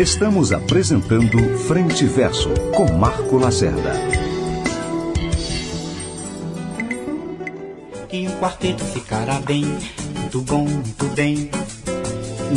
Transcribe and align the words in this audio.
Estamos 0.00 0.50
apresentando 0.50 1.58
Frente 1.58 2.06
Verso 2.06 2.48
com 2.74 2.90
Marco 2.90 3.36
Lacerda. 3.36 3.92
E 8.10 8.26
um 8.26 8.30
quarteto 8.38 8.82
ficará 8.82 9.34
bem, 9.40 9.66
muito 10.14 10.40
bom, 10.40 10.64
muito 10.64 11.04
bem. 11.14 11.50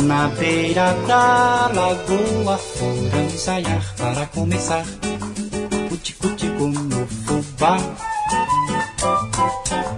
Na 0.04 0.28
beira 0.28 0.94
da 1.06 1.70
lagoa 1.74 2.56
foram 2.56 3.26
ensaiar 3.26 3.94
para 3.98 4.24
começar. 4.28 4.86
O 5.92 5.96
tico-tico 5.98 6.68
no 6.68 7.06
fubá. 7.06 7.76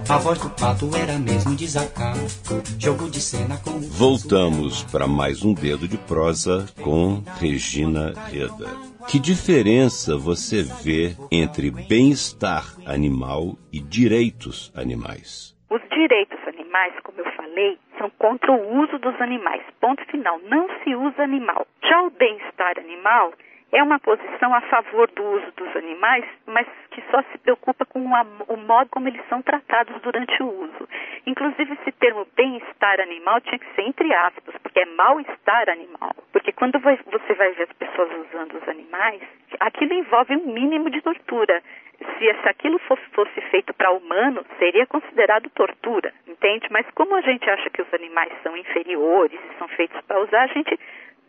A 0.09 0.17
voz 0.19 0.39
do 0.39 0.49
pato 0.49 0.87
era 0.95 1.19
mesmo 1.19 1.53
desacato. 1.53 2.31
Jogo 2.79 3.11
de 3.11 3.19
cena 3.19 3.59
com. 3.59 3.75
Voltamos 3.91 4.81
para 4.89 5.05
mais 5.05 5.43
um 5.43 5.53
dedo 5.53 5.85
de 5.85 5.97
prosa 5.97 6.63
com 6.81 7.19
Regina 7.41 8.13
Reda. 8.31 8.71
Que 9.11 9.19
diferença 9.19 10.15
você 10.15 10.63
vê 10.63 11.11
entre 11.29 11.69
bem-estar 11.71 12.63
animal 12.87 13.59
e 13.67 13.81
direitos 13.81 14.71
animais? 14.73 15.51
Os 15.69 15.81
direitos 15.89 16.39
animais, 16.47 16.93
como 17.03 17.19
eu 17.19 17.29
falei, 17.35 17.77
são 17.97 18.09
contra 18.17 18.49
o 18.49 18.79
uso 18.79 18.97
dos 18.99 19.19
animais. 19.19 19.61
Ponto 19.81 20.01
final. 20.05 20.39
Não 20.47 20.69
se 20.83 20.95
usa 20.95 21.21
animal. 21.21 21.67
Já 21.83 22.01
o 22.03 22.11
bem-estar 22.11 22.79
animal 22.79 23.33
é 23.71 23.83
uma 23.83 23.99
posição 23.99 24.53
a 24.53 24.61
favor 24.61 25.09
do 25.11 25.23
uso 25.23 25.51
dos 25.57 25.75
animais, 25.75 26.25
mas 26.45 26.65
que 26.91 27.03
só 27.11 27.21
se 27.31 27.37
preocupa 27.39 27.85
com 27.85 27.99
o 27.99 28.57
modo 28.57 28.89
como 28.89 29.07
eles 29.07 29.21
são 29.27 29.41
tratados 29.41 30.01
durante 30.01 30.41
o 30.41 30.47
uso. 30.47 30.89
Inclusive, 31.25 31.73
esse 31.73 31.91
termo 31.93 32.25
bem-estar 32.35 32.99
animal 33.01 33.41
tinha 33.41 33.59
que 33.59 33.75
ser 33.75 33.81
entre 33.81 34.13
aspas, 34.13 34.55
porque 34.61 34.79
é 34.79 34.85
mal-estar 34.85 35.69
animal. 35.69 36.15
Porque 36.31 36.51
quando 36.53 36.79
você 36.79 37.33
vai 37.33 37.51
ver 37.53 37.63
as 37.63 37.73
pessoas 37.73 38.09
usando 38.27 38.55
os 38.55 38.69
animais, 38.69 39.21
aquilo 39.59 39.93
envolve 39.93 40.35
um 40.35 40.53
mínimo 40.53 40.89
de 40.89 41.01
tortura. 41.01 41.61
Se, 41.97 42.33
se 42.33 42.49
aquilo 42.49 42.77
fosse, 42.79 43.03
fosse 43.11 43.41
feito 43.49 43.73
para 43.73 43.91
humano, 43.91 44.45
seria 44.59 44.85
considerado 44.85 45.49
tortura, 45.49 46.13
entende? 46.27 46.67
Mas 46.69 46.85
como 46.91 47.15
a 47.15 47.21
gente 47.21 47.49
acha 47.49 47.69
que 47.71 47.81
os 47.81 47.93
animais 47.93 48.31
são 48.43 48.55
inferiores 48.55 49.39
e 49.39 49.57
são 49.57 49.67
feitos 49.69 49.99
para 50.01 50.19
usar, 50.21 50.43
a 50.43 50.47
gente 50.47 50.79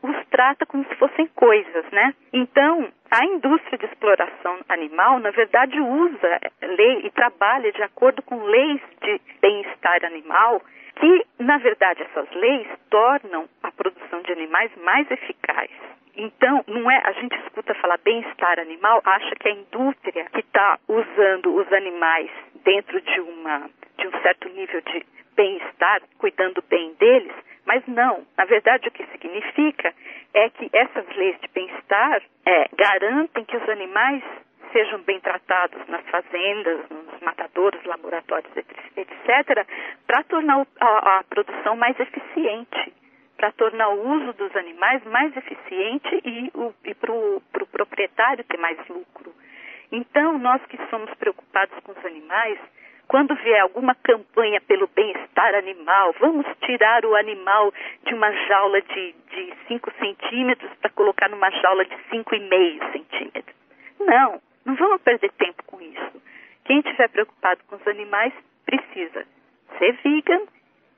os 0.03 0.27
trata 0.31 0.67
como 0.67 0.85
se 0.85 0.95
fossem 0.97 1.27
coisas, 1.29 1.85
né? 1.91 2.15
Então, 2.33 2.89
a 3.11 3.25
indústria 3.25 3.79
de 3.79 3.87
exploração 3.87 4.59
animal, 4.69 5.19
na 5.19 5.31
verdade, 5.31 5.81
usa 5.81 6.41
lei 6.63 7.07
e 7.07 7.11
trabalha 7.11 7.73
de 7.73 7.83
acordo 7.83 8.23
com 8.23 8.43
leis 8.43 8.81
de 9.03 9.21
bem-estar 9.41 10.05
animal, 10.05 10.63
que, 10.97 11.27
na 11.39 11.59
verdade, 11.59 12.03
essas 12.03 12.31
leis 12.33 12.69
tornam 12.91 13.49
a 13.63 13.71
produção 13.73 14.23
de 14.23 14.33
animais 14.33 14.71
mais 14.77 15.11
eficaz. 15.11 15.71
Então, 16.17 16.65
não 16.67 16.91
é, 16.91 17.01
a 17.05 17.12
gente 17.12 17.37
escuta 17.45 17.75
falar 17.75 17.99
bem-estar 18.05 18.59
animal, 18.59 19.01
acha 19.05 19.35
que 19.37 19.49
a 19.49 19.53
indústria 19.53 20.25
que 20.33 20.41
está 20.41 20.79
usando 20.89 21.55
os 21.55 21.73
animais 21.73 22.31
dentro 22.65 23.01
de 23.01 23.21
uma 23.21 23.71
de 23.99 24.07
um 24.07 24.23
certo 24.23 24.49
nível 24.49 24.81
de 24.81 25.05
bem-estar, 25.37 26.03
cuidando 26.19 26.62
bem 26.69 26.95
deles, 26.95 27.33
mas 27.69 27.87
não. 27.87 28.27
Na 28.37 28.47
verdade, 28.47 28.89
o 28.89 28.91
que 28.91 29.05
significa 29.09 29.95
é 30.33 30.49
que 30.49 30.71
essas 30.73 31.07
leis 31.15 31.39
de 31.39 31.49
bem-estar 31.49 32.23
é, 32.47 32.67
garantem 32.75 33.45
que 33.45 33.57
os 33.59 33.69
animais 33.69 34.25
sejam 34.73 35.01
bem 35.03 35.21
tratados 35.21 35.87
nas 35.87 36.03
fazendas, 36.07 36.89
nos 36.89 37.21
matadouros, 37.21 37.85
laboratórios, 37.85 38.51
etc., 38.57 39.67
para 40.07 40.25
tornar 40.25 40.67
a, 40.81 41.19
a, 41.19 41.25
produção 41.25 41.77
mais 41.77 41.99
eficiente, 42.01 42.95
para 43.37 43.53
tornar 43.53 43.91
o 43.91 44.17
uso 44.17 44.33
dos 44.33 44.57
animais 44.57 45.05
mais 45.05 45.37
eficiente 45.37 46.23
e, 46.25 46.51
para 46.95 47.13
o 47.13 47.43
pro 47.53 47.67
proprietário 47.67 48.45
ter 48.45 48.59
mais 48.59 48.79
lucro. 48.89 49.31
Então, 49.93 50.39
nós 50.39 50.65
que 50.67 50.79
somos 50.89 51.13
preocupados 51.15 51.78
com 51.81 51.93
os 51.93 52.05
animais, 52.07 52.59
quando 53.09 53.35
vier 53.37 53.63
alguma 53.63 53.95
campanha 53.95 54.61
pelo 54.61 54.87
bem-estar 54.95 55.55
animal, 55.55 56.15
vamos 56.21 56.47
tirar 56.61 57.05
o 57.07 57.17
animal 57.17 57.73
de 58.05 58.15
uma 58.15 58.31
jaula 58.47 58.83
de 58.83 59.15
5 59.67 59.91
centímetros 59.99 60.71
para 60.75 60.91
colocar 60.91 61.29
numa 61.31 61.51
jaula 61.51 61.87
de 61.87 61.97
5,5 62.13 62.93
centímetros. 62.93 63.57
Não, 63.99 64.41
não 64.65 64.77
vamos 64.77 65.01
perder 65.01 65.33
tempo 65.33 65.65
com 65.65 65.81
isso. 65.81 66.23
Quem 66.65 66.81
estiver 66.81 67.09
preocupado 67.09 67.61
com 67.67 67.77
os 67.77 67.89
animais 67.89 68.33
precisa 68.67 69.25
ser 69.79 69.93
vegan 70.05 70.43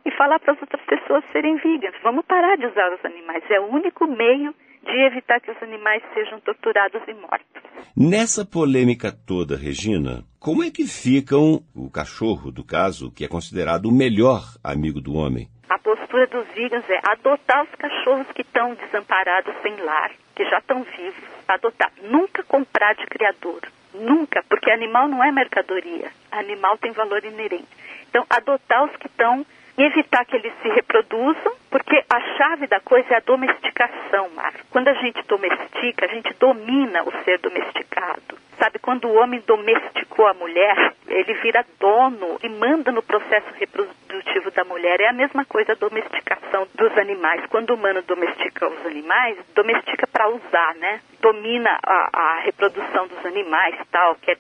e 0.05 0.11
falar 0.11 0.41
para 0.41 0.55
as 0.55 0.61
outras 0.61 0.83
pessoas 0.83 1.25
serem 1.31 1.57
veganas. 1.57 2.01
Vamos 2.03 2.25
parar 2.27 2.57
de 2.57 2.67
usar 2.67 2.93
os 2.93 3.05
animais. 3.05 3.49
É 3.49 3.61
o 3.61 3.67
único 3.67 4.07
meio 4.09 4.53
de 4.91 5.07
evitar 5.07 5.41
que 5.41 5.51
os 5.51 5.63
animais 5.63 6.03
sejam 6.13 6.41
torturados 6.41 7.01
e 7.07 7.15
mortos. 7.15 7.63
Nessa 7.97 8.45
polêmica 8.45 9.13
toda, 9.13 9.57
Regina, 9.57 10.25
como 10.39 10.63
é 10.63 10.71
que 10.71 10.87
ficam 10.87 11.63
o 11.75 11.91
cachorro, 11.91 12.51
do 12.51 12.65
caso, 12.65 13.13
que 13.13 13.25
é 13.25 13.29
considerado 13.29 13.87
o 13.87 13.93
melhor 13.93 14.43
amigo 14.63 15.01
do 15.01 15.15
homem? 15.15 15.49
A 15.69 15.79
postura 15.79 16.27
dos 16.27 16.47
vegans 16.55 16.85
é 16.89 17.01
adotar 17.05 17.63
os 17.63 17.75
cachorros 17.77 18.27
que 18.35 18.43
estão 18.43 18.75
desamparados 18.75 19.55
sem 19.63 19.77
lar, 19.77 20.11
que 20.35 20.45
já 20.45 20.59
estão 20.59 20.83
vivos. 20.83 21.31
Adotar. 21.47 21.93
Nunca 22.03 22.43
comprar 22.45 22.95
de 22.95 23.07
criador. 23.07 23.61
Nunca, 23.95 24.43
porque 24.49 24.71
animal 24.71 25.09
não 25.09 25.23
é 25.23 25.31
mercadoria. 25.31 26.11
Animal 26.31 26.79
tem 26.79 26.93
valor 26.93 27.25
inerente. 27.25 27.69
Então, 28.09 28.25
adotar 28.31 28.85
os 28.85 28.97
que 28.97 29.07
estão 29.07 29.45
e 29.79 29.83
evitar 29.83 30.25
que 30.25 30.37
eles 30.37 30.53
se 30.63 30.69
reproduzam, 30.69 31.55
porque 31.71 32.05
a 32.11 32.21
chave 32.37 32.67
da 32.67 32.81
coisa 32.81 33.15
é 33.15 33.17
a 33.17 33.21
domesticação, 33.21 34.29
Marco. 34.35 34.61
Quando 34.71 34.89
a 34.89 34.95
gente 34.95 35.23
domestica, 35.27 36.05
a 36.05 36.09
gente 36.09 36.35
domina 36.35 37.03
o 37.05 37.13
ser 37.25 37.39
domesticado. 37.39 38.39
Sabe, 38.59 38.79
quando 38.79 39.09
o 39.09 39.15
homem 39.15 39.43
domesticou 39.47 40.27
a 40.27 40.35
mulher, 40.35 40.93
ele 41.09 41.33
vira 41.35 41.65
dono 41.79 42.39
e 42.43 42.49
manda 42.49 42.93
no 42.93 43.03
processo 43.03 43.49
reprodutivo 43.55 44.51
da 44.51 44.65
mulher. 44.65 45.01
É 45.01 45.09
a 45.09 45.15
mesma 45.15 45.45
coisa 45.47 45.73
a 45.73 45.77
domesticação 45.77 46.67
dos 46.75 46.99
animais. 46.99 47.47
Quando 47.47 47.71
o 47.71 47.75
humano 47.75 48.03
domestica 48.03 48.69
os 48.69 48.85
animais, 48.85 49.39
domestica 49.55 50.07
para 50.07 50.29
usar, 50.29 50.75
né? 50.75 51.01
Domina 51.23 51.79
a, 51.83 52.11
a 52.13 52.41
reprodução 52.41 53.07
dos 53.07 53.25
animais, 53.25 53.77
tal, 53.91 54.17
que 54.17 54.31
é 54.31 54.37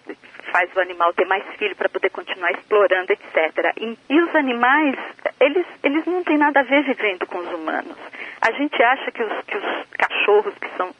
faz 0.50 0.70
o 0.76 0.80
animal 0.80 1.12
ter 1.14 1.26
mais 1.26 1.44
filho 1.56 1.74
para 1.76 1.88
poder 1.88 2.10
continuar 2.10 2.52
explorando, 2.52 3.12
etc. 3.12 3.72
E, 3.80 3.98
e, 4.08 4.20
os 4.20 4.34
animais, 4.34 4.96
eles, 5.40 5.66
eles 5.82 6.04
não 6.06 6.22
têm 6.22 6.38
nada 6.38 6.60
a 6.60 6.64
ver 6.64 6.82
vivendo 6.84 7.26
com 7.26 7.38
os 7.38 7.52
humanos. 7.52 7.96
A 8.40 8.52
gente 8.52 8.82
acha 8.82 9.10
que 9.10 9.22
os, 9.22 9.44
que 9.44 9.56
os 9.56 9.86
cachorros 9.98 10.54
que 10.54 10.68
são 10.76 10.90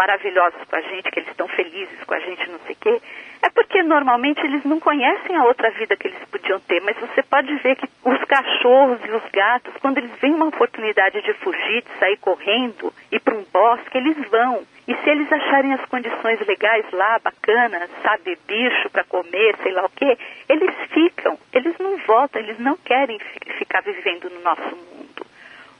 maravilhosos 0.00 0.64
com 0.64 0.76
a 0.76 0.80
gente, 0.80 1.10
que 1.10 1.18
eles 1.18 1.28
estão 1.28 1.46
felizes 1.46 2.02
com 2.06 2.14
a 2.14 2.18
gente, 2.20 2.48
não 2.48 2.58
sei 2.60 2.72
o 2.72 2.78
quê, 2.80 3.02
é 3.42 3.50
porque 3.50 3.82
normalmente 3.82 4.40
eles 4.40 4.64
não 4.64 4.80
conhecem 4.80 5.36
a 5.36 5.44
outra 5.44 5.70
vida 5.72 5.94
que 5.94 6.08
eles 6.08 6.18
podiam 6.30 6.58
ter, 6.60 6.80
mas 6.80 6.96
você 6.96 7.22
pode 7.22 7.54
ver 7.56 7.76
que 7.76 7.86
os 8.02 8.24
cachorros 8.24 8.98
e 9.04 9.10
os 9.10 9.22
gatos, 9.30 9.74
quando 9.82 9.98
eles 9.98 10.10
veem 10.18 10.32
uma 10.32 10.46
oportunidade 10.46 11.20
de 11.20 11.34
fugir, 11.34 11.82
de 11.82 11.98
sair 11.98 12.16
correndo, 12.16 12.90
ir 13.12 13.20
para 13.20 13.34
um 13.34 13.44
bosque, 13.52 13.98
eles 13.98 14.16
vão. 14.30 14.62
E 14.88 14.94
se 14.94 15.10
eles 15.10 15.30
acharem 15.30 15.74
as 15.74 15.84
condições 15.84 16.40
legais 16.46 16.86
lá, 16.92 17.18
bacanas, 17.18 17.90
sabe, 18.02 18.38
bicho 18.48 18.88
para 18.88 19.04
comer, 19.04 19.54
sei 19.62 19.72
lá 19.72 19.84
o 19.84 19.90
quê, 19.90 20.16
eles 20.48 20.74
ficam, 20.94 21.38
eles 21.52 21.76
não 21.78 21.98
voltam, 21.98 22.40
eles 22.40 22.58
não 22.58 22.76
querem 22.78 23.18
ficar 23.58 23.82
vivendo 23.82 24.30
no 24.30 24.40
nosso 24.40 24.76
mundo. 24.76 25.26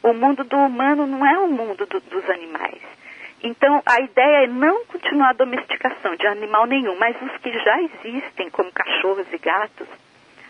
O 0.02 0.12
mundo 0.12 0.44
do 0.44 0.56
humano 0.58 1.06
não 1.06 1.26
é 1.26 1.38
o 1.38 1.48
mundo 1.48 1.86
do, 1.86 2.00
dos 2.00 2.28
animais. 2.28 3.00
Então, 3.42 3.82
a 3.86 4.00
ideia 4.00 4.44
é 4.44 4.46
não 4.46 4.84
continuar 4.84 5.30
a 5.30 5.34
domesticação 5.34 6.14
de 6.16 6.26
animal 6.26 6.66
nenhum, 6.66 6.98
mas 6.98 7.16
os 7.22 7.36
que 7.38 7.52
já 7.52 7.82
existem, 7.82 8.50
como 8.50 8.70
cachorros 8.72 9.26
e 9.32 9.38
gatos, 9.38 9.88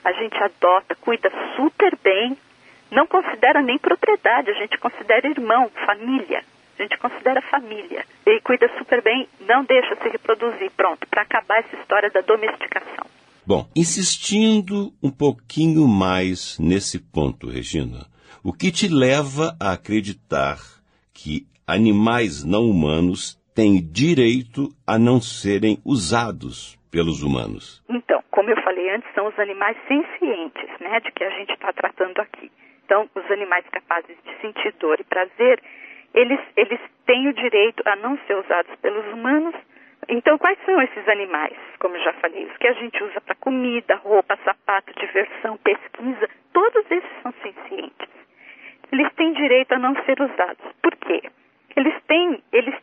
a 0.04 0.12
gente 0.12 0.36
adota, 0.42 0.96
cuida 0.96 1.30
super 1.56 1.96
bem, 2.02 2.36
não 2.90 3.06
considera 3.06 3.62
nem 3.62 3.78
propriedade, 3.78 4.50
a 4.50 4.54
gente 4.54 4.76
considera 4.78 5.28
irmão, 5.28 5.70
família. 5.86 6.42
A 6.78 6.82
gente 6.82 6.96
considera 6.96 7.42
família. 7.42 8.04
E 8.26 8.40
cuida 8.40 8.69
super 8.78 9.02
bem, 9.02 9.28
não 9.40 9.64
deixa 9.64 9.94
se 9.96 10.08
reproduzir. 10.08 10.70
Pronto, 10.76 11.06
para 11.08 11.22
acabar 11.22 11.58
essa 11.58 11.76
história 11.76 12.10
da 12.10 12.22
domesticação. 12.22 13.06
Bom, 13.46 13.69
insistindo 13.76 14.93
um 15.02 15.10
pouquinho 15.10 15.86
mais 15.86 16.58
nesse 16.58 16.98
ponto, 16.98 17.48
Regina, 17.48 18.06
o 18.43 18.52
que 18.52 18.72
te 18.72 18.88
leva 18.88 19.54
a 19.60 19.72
acreditar 19.72 20.58
que 21.12 21.46
animais 21.70 22.44
não 22.44 22.69
humanos 22.69 23.38
têm 23.55 23.81
direito 23.81 24.69
a 24.87 24.99
não 24.99 25.20
serem 25.20 25.78
usados 25.84 26.78
pelos 26.90 27.22
humanos? 27.22 27.82
Então, 27.88 28.22
como 28.31 28.50
eu 28.50 28.62
falei 28.62 28.90
antes, 28.90 29.08
são 29.14 29.26
os 29.26 29.38
animais 29.38 29.76
sencientes, 29.87 30.69
né, 30.81 31.00
de 31.00 31.12
que 31.12 31.25
a 31.25 31.31
gente 31.31 31.52
está 31.52 31.72
tratando 31.72 32.19
aqui. 32.20 32.50
Então, 32.84 33.08
os 33.14 33.31
animais 33.31 33.64
capazes 33.70 34.17
de 34.25 34.40
sentir 34.40 34.75
dor 34.81 34.99
e 34.99 35.05
prazer 35.05 35.62
eles, 36.14 36.40
eles 36.56 36.81
têm 37.06 37.28
o 37.28 37.32
direito 37.32 37.82
a 37.87 37.96
não 37.96 38.19
ser 38.26 38.34
usados 38.34 38.75
pelos 38.76 39.06
humanos. 39.12 39.55
Então, 40.08 40.38
quais 40.38 40.58
são 40.64 40.81
esses 40.82 41.08
animais? 41.08 41.56
Como 41.78 41.96
eu 41.96 42.02
já 42.02 42.12
falei, 42.14 42.44
os 42.46 42.56
que 42.56 42.67
a 42.67 42.72
gente 42.72 43.02
usa 43.05 43.20
para 43.20 43.34
comida, 43.37 43.94
roupa, 43.96 44.37
sapato, 44.44 44.93
diversão, 44.99 45.56
pesquisa, 45.58 46.28
todos 46.52 46.84
esses 46.90 47.22
são 47.22 47.32
sencientes. 47.43 48.08
Eles 48.90 49.12
têm 49.14 49.32
direito 49.34 49.72
a 49.72 49.78
não 49.78 49.94
ser 50.05 50.20
usados. 50.20 50.64
Por 50.82 50.96
quê? 50.96 51.22
Eles 51.76 51.94
têm, 52.06 52.43
eles 52.52 52.75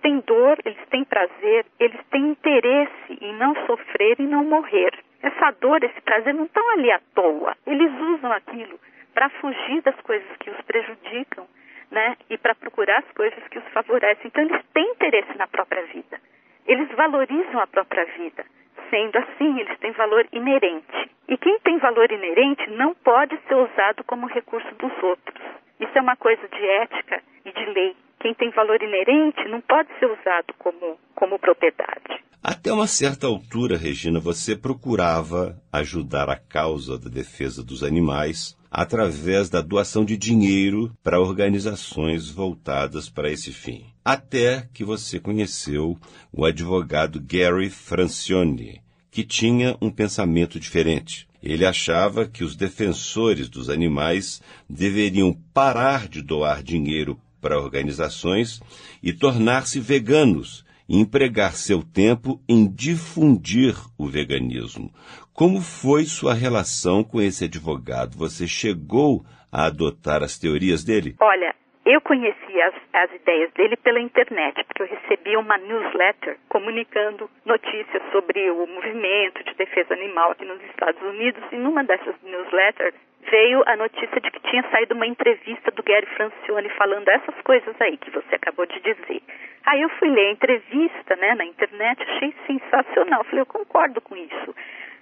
têm 0.89 1.03
prazer, 1.17 1.65
eles 1.79 1.99
têm 2.11 2.29
interesse 2.29 3.17
em 3.21 3.33
não 3.33 3.55
sofrer 3.65 4.19
e 4.19 4.23
não 4.23 4.43
morrer. 4.43 4.91
Essa 5.21 5.51
dor, 5.59 5.83
esse 5.83 5.99
prazer 6.01 6.33
não 6.33 6.45
estão 6.45 6.69
ali 6.71 6.91
à 6.91 6.99
toa. 7.15 7.55
Eles 7.65 7.91
usam 8.15 8.31
aquilo 8.31 8.79
para 9.13 9.29
fugir 9.29 9.81
das 9.81 9.99
coisas 10.01 10.27
que 10.37 10.49
os 10.49 10.61
prejudicam, 10.61 11.47
né? 11.89 12.15
E 12.29 12.37
para 12.37 12.53
procurar 12.55 12.99
as 12.99 13.11
coisas 13.13 13.43
que 13.47 13.57
os 13.57 13.67
favorecem. 13.69 14.27
Então 14.27 14.43
eles 14.43 14.61
têm 14.73 14.91
interesse 14.91 15.37
na 15.37 15.47
própria 15.47 15.83
vida. 15.87 16.19
Eles 16.67 16.89
valorizam 16.91 17.59
a 17.59 17.67
própria 17.67 18.05
vida. 18.05 18.45
Sendo 18.89 19.17
assim, 19.17 19.59
eles 19.59 19.77
têm 19.79 19.91
valor 19.91 20.25
inerente. 20.31 21.09
E 21.27 21.37
quem 21.37 21.59
tem 21.59 21.77
valor 21.79 22.11
inerente 22.11 22.69
não 22.71 22.93
pode 22.93 23.37
ser 23.47 23.55
usado 23.55 24.03
como 24.05 24.27
recurso 24.27 24.73
dos 24.75 24.91
outros. 25.03 25.43
Isso 25.79 25.97
é 25.97 26.01
uma 26.01 26.15
coisa 26.15 26.47
de 26.47 26.65
ética 26.69 27.21
e 27.43 27.51
de 27.51 27.65
lei. 27.65 27.95
Quem 28.27 28.33
tem 28.33 28.51
valor 28.51 28.77
inerente 28.83 29.47
não 29.49 29.61
pode 29.61 29.87
ser 29.99 30.05
usado 30.05 30.53
como, 30.59 30.97
como 31.15 31.39
propriedade. 31.39 32.21
Até 32.43 32.73
uma 32.73 32.85
certa 32.85 33.25
altura, 33.25 33.77
Regina, 33.77 34.19
você 34.19 34.53
procurava 34.53 35.57
ajudar 35.71 36.29
a 36.29 36.35
causa 36.35 36.99
da 36.99 37.09
defesa 37.09 37.63
dos 37.63 37.83
animais 37.83 38.57
através 38.69 39.49
da 39.49 39.61
doação 39.61 40.03
de 40.03 40.17
dinheiro 40.17 40.91
para 41.01 41.21
organizações 41.21 42.29
voltadas 42.29 43.09
para 43.09 43.31
esse 43.31 43.53
fim. 43.53 43.85
Até 44.03 44.67
que 44.73 44.83
você 44.83 45.21
conheceu 45.21 45.95
o 46.29 46.43
advogado 46.43 47.21
Gary 47.25 47.69
Francione, 47.69 48.81
que 49.09 49.23
tinha 49.23 49.77
um 49.81 49.89
pensamento 49.89 50.59
diferente. 50.59 51.29
Ele 51.41 51.65
achava 51.65 52.27
que 52.27 52.43
os 52.43 52.57
defensores 52.57 53.47
dos 53.47 53.69
animais 53.69 54.41
deveriam 54.69 55.31
parar 55.53 56.09
de 56.09 56.21
doar 56.21 56.61
dinheiro 56.61 57.17
para 57.41 57.59
organizações 57.59 58.61
e 59.01 59.13
tornar-se 59.13 59.79
veganos 59.79 60.65
e 60.87 60.97
empregar 60.97 61.53
seu 61.53 61.83
tempo 61.83 62.41
em 62.47 62.67
difundir 62.67 63.75
o 63.97 64.07
veganismo. 64.07 64.91
Como 65.33 65.61
foi 65.61 66.05
sua 66.05 66.33
relação 66.33 67.03
com 67.03 67.21
esse 67.21 67.45
advogado? 67.45 68.17
Você 68.17 68.47
chegou 68.47 69.25
a 69.51 69.65
adotar 69.65 70.23
as 70.23 70.37
teorias 70.37 70.83
dele? 70.83 71.15
Olha, 71.19 71.53
eu 71.93 72.01
conheci 72.01 72.61
as, 72.61 72.73
as, 72.93 73.13
ideias 73.13 73.51
dele 73.53 73.77
pela 73.77 73.99
internet, 73.99 74.63
porque 74.65 74.83
eu 74.83 74.87
recebia 74.87 75.39
uma 75.39 75.57
newsletter 75.57 76.37
comunicando 76.49 77.29
notícias 77.45 78.03
sobre 78.11 78.49
o 78.51 78.67
movimento 78.67 79.43
de 79.43 79.53
defesa 79.55 79.93
animal 79.93 80.31
aqui 80.31 80.45
nos 80.45 80.61
Estados 80.63 81.01
Unidos, 81.01 81.41
e 81.51 81.55
numa 81.55 81.83
dessas 81.83 82.15
newsletters 82.23 82.95
veio 83.29 83.63
a 83.65 83.75
notícia 83.75 84.19
de 84.21 84.31
que 84.31 84.39
tinha 84.49 84.63
saído 84.71 84.95
uma 84.95 85.07
entrevista 85.07 85.71
do 85.71 85.83
Gary 85.83 86.05
Francione 86.07 86.69
falando 86.69 87.07
essas 87.09 87.35
coisas 87.43 87.75
aí 87.79 87.97
que 87.97 88.11
você 88.11 88.35
acabou 88.35 88.65
de 88.65 88.79
dizer. 88.79 89.21
Aí 89.65 89.81
eu 89.81 89.89
fui 89.89 90.09
ler 90.09 90.27
a 90.27 90.31
entrevista 90.31 91.15
né, 91.17 91.35
na 91.35 91.45
internet, 91.45 92.01
achei 92.01 92.33
sensacional. 92.47 93.23
Falei, 93.25 93.41
eu 93.41 93.45
concordo 93.45 93.99
com 93.99 94.15
isso. 94.15 94.55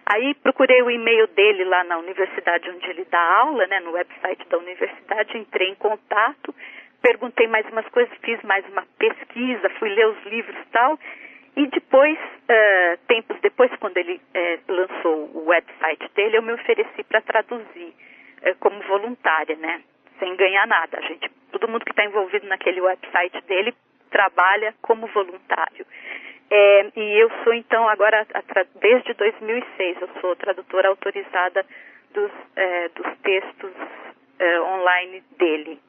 Aí 0.05 0.35
procurei 0.35 0.81
o 0.83 0.91
e-mail 0.91 1.27
dele 1.27 1.63
lá 1.65 1.83
na 1.83 1.97
universidade 1.97 2.69
onde 2.69 2.87
ele 2.89 3.05
dá 3.05 3.19
aula, 3.19 3.65
né, 3.65 3.79
no 3.79 3.91
website 3.91 4.47
da 4.47 4.57
universidade, 4.57 5.37
entrei 5.37 5.69
em 5.69 5.75
contato, 5.75 6.53
perguntei 7.01 7.47
mais 7.47 7.65
umas 7.71 7.87
coisas, 7.89 8.15
fiz 8.21 8.41
mais 8.43 8.63
uma 8.69 8.85
pesquisa, 8.99 9.69
fui 9.79 9.89
ler 9.89 10.07
os 10.07 10.23
livros 10.25 10.55
e 10.55 10.69
tal. 10.71 10.99
E 11.55 11.67
depois, 11.67 12.19
uh, 12.19 12.97
tempos 13.07 13.39
depois, 13.41 13.71
quando 13.79 13.97
ele 13.97 14.15
uh, 14.15 14.71
lançou 14.71 15.29
o 15.33 15.45
website 15.47 16.11
dele, 16.13 16.37
eu 16.37 16.41
me 16.41 16.51
ofereci 16.51 17.03
para 17.03 17.21
traduzir 17.21 17.93
uh, 18.43 18.55
como 18.59 18.81
voluntária, 18.81 19.55
né? 19.55 19.81
Sem 20.19 20.35
ganhar 20.35 20.67
nada. 20.67 20.97
A 20.97 21.01
gente, 21.01 21.31
todo 21.51 21.67
mundo 21.67 21.85
que 21.85 21.91
está 21.91 22.03
envolvido 22.03 22.45
naquele 22.47 22.81
website 22.81 23.41
dele 23.47 23.73
trabalha 24.11 24.75
como 24.81 25.07
voluntário. 25.07 25.85
É, 26.49 26.91
e 26.95 27.21
eu 27.21 27.29
sou 27.43 27.53
então 27.53 27.87
agora 27.89 28.25
desde 28.79 29.13
2006 29.13 30.01
eu 30.01 30.09
sou 30.21 30.33
tradutora 30.35 30.87
autorizada 30.89 31.63
dos, 32.13 32.31
é, 32.55 32.89
dos 32.89 33.07
textos 33.23 33.71
é, 34.39 34.61
online 34.61 35.23
dele. 35.37 35.79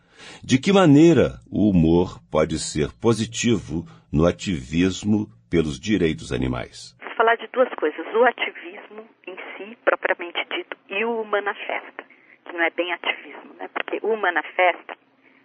De 0.42 0.58
que 0.58 0.72
maneira 0.72 1.38
o 1.50 1.70
humor 1.70 2.20
pode 2.30 2.58
ser 2.58 2.90
positivo 3.00 3.86
no 4.12 4.26
ativismo 4.26 5.26
pelos 5.50 5.78
direitos 5.78 6.32
animais? 6.32 6.96
Vou 7.00 7.14
falar 7.16 7.36
de 7.36 7.46
duas 7.48 7.68
coisas: 7.74 8.06
o 8.14 8.24
ativismo 8.24 9.06
em 9.26 9.36
si, 9.56 9.78
propriamente 9.84 10.38
dito, 10.50 10.76
e 10.88 11.04
o 11.04 11.24
manifesta, 11.24 12.04
que 12.44 12.52
não 12.52 12.62
é 12.62 12.70
bem 12.70 12.92
ativismo, 12.92 13.54
né? 13.58 13.68
Porque 13.72 14.00
o 14.02 14.16
manifesta 14.16 14.96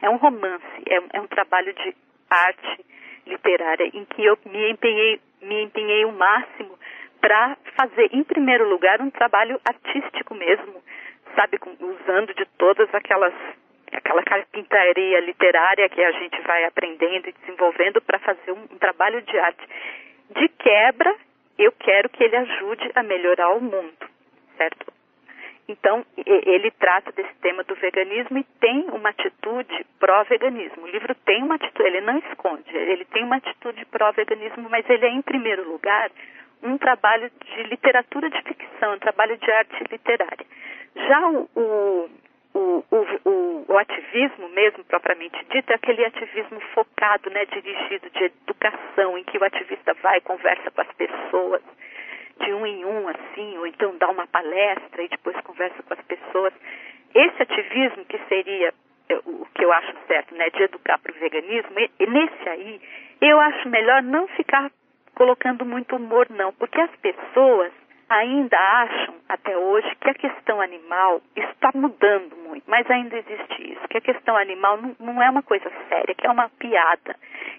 é 0.01 0.09
um 0.09 0.17
romance, 0.17 0.65
é, 0.87 1.17
é 1.17 1.21
um 1.21 1.27
trabalho 1.27 1.73
de 1.73 1.95
arte 2.29 2.85
literária 3.25 3.89
em 3.93 4.05
que 4.05 4.25
eu 4.25 4.37
me 4.45 4.71
empenhei, 4.71 5.21
me 5.41 5.63
empenhei 5.63 6.05
o 6.05 6.11
máximo 6.11 6.77
para 7.21 7.55
fazer, 7.75 8.09
em 8.11 8.23
primeiro 8.23 8.69
lugar, 8.69 9.01
um 9.01 9.09
trabalho 9.09 9.59
artístico 9.65 10.33
mesmo, 10.35 10.81
sabe, 11.35 11.59
usando 11.79 12.33
de 12.33 12.45
todas 12.57 12.93
aquelas 12.93 13.33
aquela 13.91 14.23
carpintaria 14.23 15.19
literária 15.19 15.87
que 15.87 16.03
a 16.03 16.11
gente 16.13 16.41
vai 16.41 16.65
aprendendo 16.65 17.29
e 17.29 17.33
desenvolvendo 17.33 18.01
para 18.01 18.17
fazer 18.17 18.51
um, 18.51 18.63
um 18.63 18.77
trabalho 18.79 19.21
de 19.21 19.37
arte. 19.37 19.67
De 20.31 20.47
quebra, 20.49 21.15
eu 21.59 21.71
quero 21.73 22.09
que 22.09 22.23
ele 22.23 22.35
ajude 22.35 22.91
a 22.95 23.03
melhorar 23.03 23.49
o 23.49 23.61
mundo, 23.61 24.09
certo? 24.57 24.91
Então, 25.67 26.05
ele 26.17 26.71
trata 26.71 27.11
desse 27.13 27.33
tema 27.35 27.63
do 27.63 27.73
veganismo 27.75 28.37
e 28.37 28.43
tem 28.59 28.85
uma 28.91 29.09
atitude 29.09 29.85
pró-veganismo. 29.97 30.83
O 30.83 30.87
livro 30.87 31.15
tem 31.25 31.41
uma 31.41 31.55
atitude, 31.55 31.87
ele 31.87 32.01
não 32.01 32.17
esconde, 32.17 32.75
ele 32.75 33.05
tem 33.05 33.23
uma 33.23 33.37
atitude 33.37 33.85
pró-veganismo, 33.85 34.69
mas 34.69 34.89
ele 34.89 35.05
é, 35.05 35.09
em 35.09 35.21
primeiro 35.21 35.69
lugar, 35.69 36.11
um 36.63 36.77
trabalho 36.77 37.29
de 37.29 37.63
literatura 37.63 38.29
de 38.29 38.41
ficção, 38.43 38.93
um 38.93 38.99
trabalho 38.99 39.37
de 39.37 39.51
arte 39.51 39.83
literária. 39.91 40.45
Já 40.95 41.29
o, 41.29 41.49
o, 41.55 42.83
o, 42.89 43.65
o, 43.67 43.77
ativismo 43.77 44.47
mesmo, 44.49 44.83
propriamente 44.85 45.43
dito, 45.51 45.71
é 45.71 45.75
aquele 45.75 46.05
ativismo 46.05 46.59
focado, 46.73 47.29
né, 47.29 47.45
dirigido 47.45 48.09
de 48.11 48.23
educação, 48.23 49.17
em 49.17 49.23
que 49.23 49.37
o 49.37 49.43
ativista 49.43 49.93
vai 49.95 50.19
e 50.19 50.21
conversa 50.21 50.71
com 50.71 50.81
as 50.81 50.91
pessoas 50.93 51.61
de 52.39 52.53
um 52.53 52.65
em 52.65 52.85
um, 52.85 53.07
assim, 53.09 53.57
ou 53.57 53.67
então 53.67 53.97
dá 53.97 54.09
uma 54.09 54.25
palestra 54.27 55.03
e 55.03 55.09
depois 55.09 55.39
conversa 55.41 55.83
com 55.83 55.93
as 55.93 56.01
pessoas. 56.01 56.53
Esse 57.13 57.43
ativismo 57.43 58.05
que 58.05 58.17
seria 58.29 58.73
é, 59.09 59.15
o 59.25 59.45
que 59.53 59.65
eu 59.65 59.71
acho 59.71 59.93
certo, 60.07 60.33
né, 60.35 60.49
de 60.49 60.63
educar 60.63 60.97
para 60.99 61.11
o 61.11 61.19
veganismo, 61.19 61.71
e 61.99 62.07
nesse 62.07 62.49
aí, 62.49 62.81
eu 63.21 63.39
acho 63.39 63.69
melhor 63.69 64.01
não 64.01 64.27
ficar 64.29 64.71
colocando 65.15 65.65
muito 65.65 65.95
humor, 65.95 66.27
não, 66.29 66.51
porque 66.53 66.79
as 66.79 66.91
pessoas 66.97 67.71
ainda 68.09 68.57
acham 68.57 69.15
até 69.27 69.57
hoje 69.57 69.95
que 69.95 70.09
a 70.09 70.13
questão 70.13 70.61
animal 70.61 71.21
está 71.35 71.71
mudando 71.73 72.35
muito, 72.37 72.63
mas 72.67 72.89
ainda 72.89 73.17
existe 73.17 73.73
isso, 73.73 73.87
que 73.87 73.97
a 73.97 74.01
questão 74.01 74.35
animal 74.37 74.77
não, 74.77 74.95
não 74.99 75.23
é 75.23 75.29
uma 75.29 75.41
coisa 75.41 75.71
séria, 75.89 76.13
que 76.13 76.27
é 76.27 76.29
uma 76.29 76.49
piada. 76.59 77.15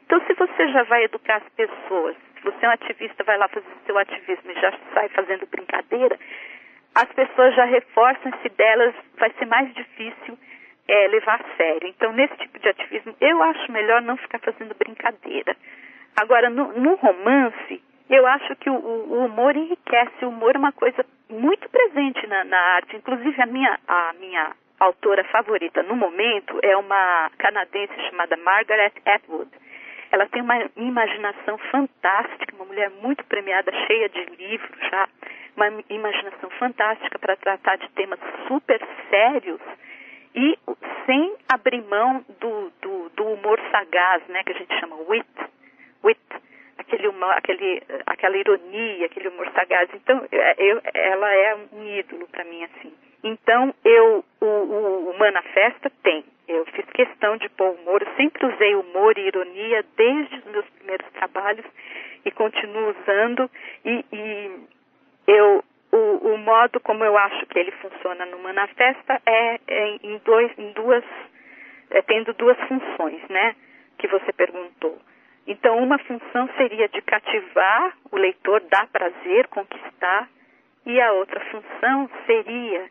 Então, 0.07 0.21
se 0.27 0.35
você 0.35 0.69
já 0.69 0.83
vai 0.85 1.05
educar 1.05 1.37
as 1.37 1.49
pessoas, 1.55 2.17
se 2.37 2.45
você 2.45 2.67
é 2.67 2.69
um 2.69 2.73
ativista, 2.73 3.25
vai 3.25 3.39
lá 3.39 3.49
fazer 3.49 3.67
seu 3.87 3.99
ativismo 3.99 4.51
e 4.51 4.61
já 4.61 4.73
sai 4.93 5.09
fazendo 5.09 5.47
brincadeira, 5.47 6.19
as 6.95 7.09
pessoas 7.13 7.55
já 7.57 7.65
reforçam 7.65 8.33
se 8.43 8.49
delas 8.51 8.95
vai 9.19 9.33
ser 9.33 9.47
mais 9.47 9.73
difícil 9.75 10.39
é, 10.87 11.09
levar 11.09 11.41
a 11.41 11.57
sério. 11.57 11.89
Então, 11.89 12.13
nesse 12.13 12.37
tipo 12.37 12.59
de 12.59 12.69
ativismo, 12.69 13.17
eu 13.21 13.43
acho 13.43 13.73
melhor 13.73 14.03
não 14.03 14.17
ficar 14.17 14.39
fazendo 14.39 14.77
brincadeira. 14.77 15.57
Agora, 16.17 16.49
no, 16.49 16.73
no 16.73 16.95
romance, 16.95 17.83
eu 18.09 18.27
acho 18.27 18.55
que 18.57 18.71
o, 18.71 18.75
o, 18.75 19.25
humor 19.25 19.57
enriquece. 19.57 20.25
O 20.25 20.29
humor 20.29 20.55
é 20.55 20.59
uma 20.59 20.73
coisa 20.73 21.05
muito 21.29 21.69
presente 21.69 22.27
na, 22.27 22.45
na 22.45 22.59
arte. 22.59 22.97
Inclusive, 22.97 23.41
a 23.43 23.47
minha, 23.47 23.79
a 23.89 24.13
minha 24.21 24.53
autora 24.79 25.25
favorita 25.25 25.83
no 25.83 25.97
momento 25.97 26.59
é 26.63 26.77
uma 26.77 27.31
canadense 27.39 27.95
chamada 28.09 28.37
Margaret 28.37 28.93
Atwood. 29.05 29.51
Ela 30.13 30.27
tem 30.27 30.43
uma 30.43 30.57
imaginação 30.77 31.59
fantástica, 31.73 32.55
uma 32.55 32.67
mulher 32.67 32.91
muito 33.03 33.25
premiada, 33.25 33.73
cheia 33.87 34.09
de 34.09 34.25
livros 34.37 34.79
já, 34.89 35.09
uma 35.57 35.67
imaginação 35.91 36.51
fantástica 36.51 37.19
para 37.19 37.37
tratar 37.37 37.77
de 37.77 37.89
temas 37.91 38.21
super 38.47 38.81
sérios 39.11 39.61
e 40.37 40.57
sem 41.07 41.35
abrir 41.53 41.83
mão 41.83 42.25
do, 42.41 42.73
do, 42.81 43.09
do 43.11 43.25
humor 43.25 43.61
sagaz, 43.73 44.23
né, 44.29 44.43
que 44.45 44.53
a 44.53 44.59
gente 44.59 44.79
chama 44.79 44.97
wit 45.09 45.27
wit, 46.05 46.21
aquele 46.79 47.09
humor, 47.09 47.31
aquele, 47.31 47.83
aquela 48.07 48.37
ironia, 48.37 49.07
aquele 49.07 49.29
humor 49.29 49.51
sagaz. 49.53 49.89
Então, 49.95 50.27
é, 50.31 50.55
eu, 50.59 50.81
ela 50.93 51.35
é 51.35 51.57
um 51.73 51.99
ídolo 51.99 52.29
para 52.29 52.45
mim, 52.45 52.65
assim. 52.65 52.93
Então, 53.23 53.75
eu, 53.85 54.25
o, 54.41 54.47
o, 54.47 55.11
o 55.11 55.15
tem. 56.03 56.25
Eu 56.47 56.67
fiz 56.67 56.85
questão 56.91 57.39
de 57.39 57.49
pôr 57.49 57.71
humor, 57.71 58.03
eu 58.03 58.15
sempre 58.17 58.47
usei 58.47 58.75
humor 58.75 59.17
e 59.17 59.27
ironia 59.27 59.83
desde 59.97 60.37
os 60.37 60.45
meus 60.45 60.67
primeiros 60.67 61.11
trabalhos 61.13 61.65
e 62.25 62.31
continuo 62.31 62.91
usando. 62.91 63.51
E, 63.83 64.05
e 64.13 64.51
eu, 65.27 65.65
o, 65.91 65.97
o, 66.35 66.39
modo 66.39 66.81
como 66.81 67.03
eu 67.03 67.17
acho 67.17 67.47
que 67.47 67.59
ele 67.59 67.71
funciona 67.73 68.27
no 68.27 68.39
Manifesta 68.41 69.23
é, 69.25 69.61
é 69.67 69.97
em, 70.03 70.21
dois, 70.23 70.53
em 70.59 70.73
duas, 70.73 71.05
é, 71.91 72.03
tendo 72.03 72.35
duas 72.35 72.59
funções, 72.69 73.23
né? 73.31 73.57
Que 73.99 74.07
você 74.07 74.31
perguntou. 74.35 74.99
Então, 75.47 75.79
uma 75.79 75.99
função 75.99 76.49
seria 76.57 76.89
de 76.89 77.03
cativar 77.03 77.97
o 78.11 78.17
leitor, 78.17 78.61
dar 78.71 78.87
prazer, 78.89 79.47
conquistar, 79.49 80.29
e 80.87 81.01
a 81.01 81.13
outra 81.13 81.41
função 81.51 82.11
seria 82.27 82.91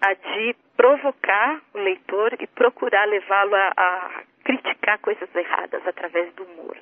a 0.00 0.14
de 0.14 0.54
provocar 0.76 1.60
o 1.72 1.78
leitor 1.78 2.36
e 2.40 2.46
procurar 2.46 3.06
levá-lo 3.06 3.54
a, 3.54 3.72
a, 3.76 4.22
criticar 4.44 4.98
coisas 4.98 5.28
erradas 5.34 5.86
através 5.86 6.32
do 6.34 6.44
humor. 6.44 6.76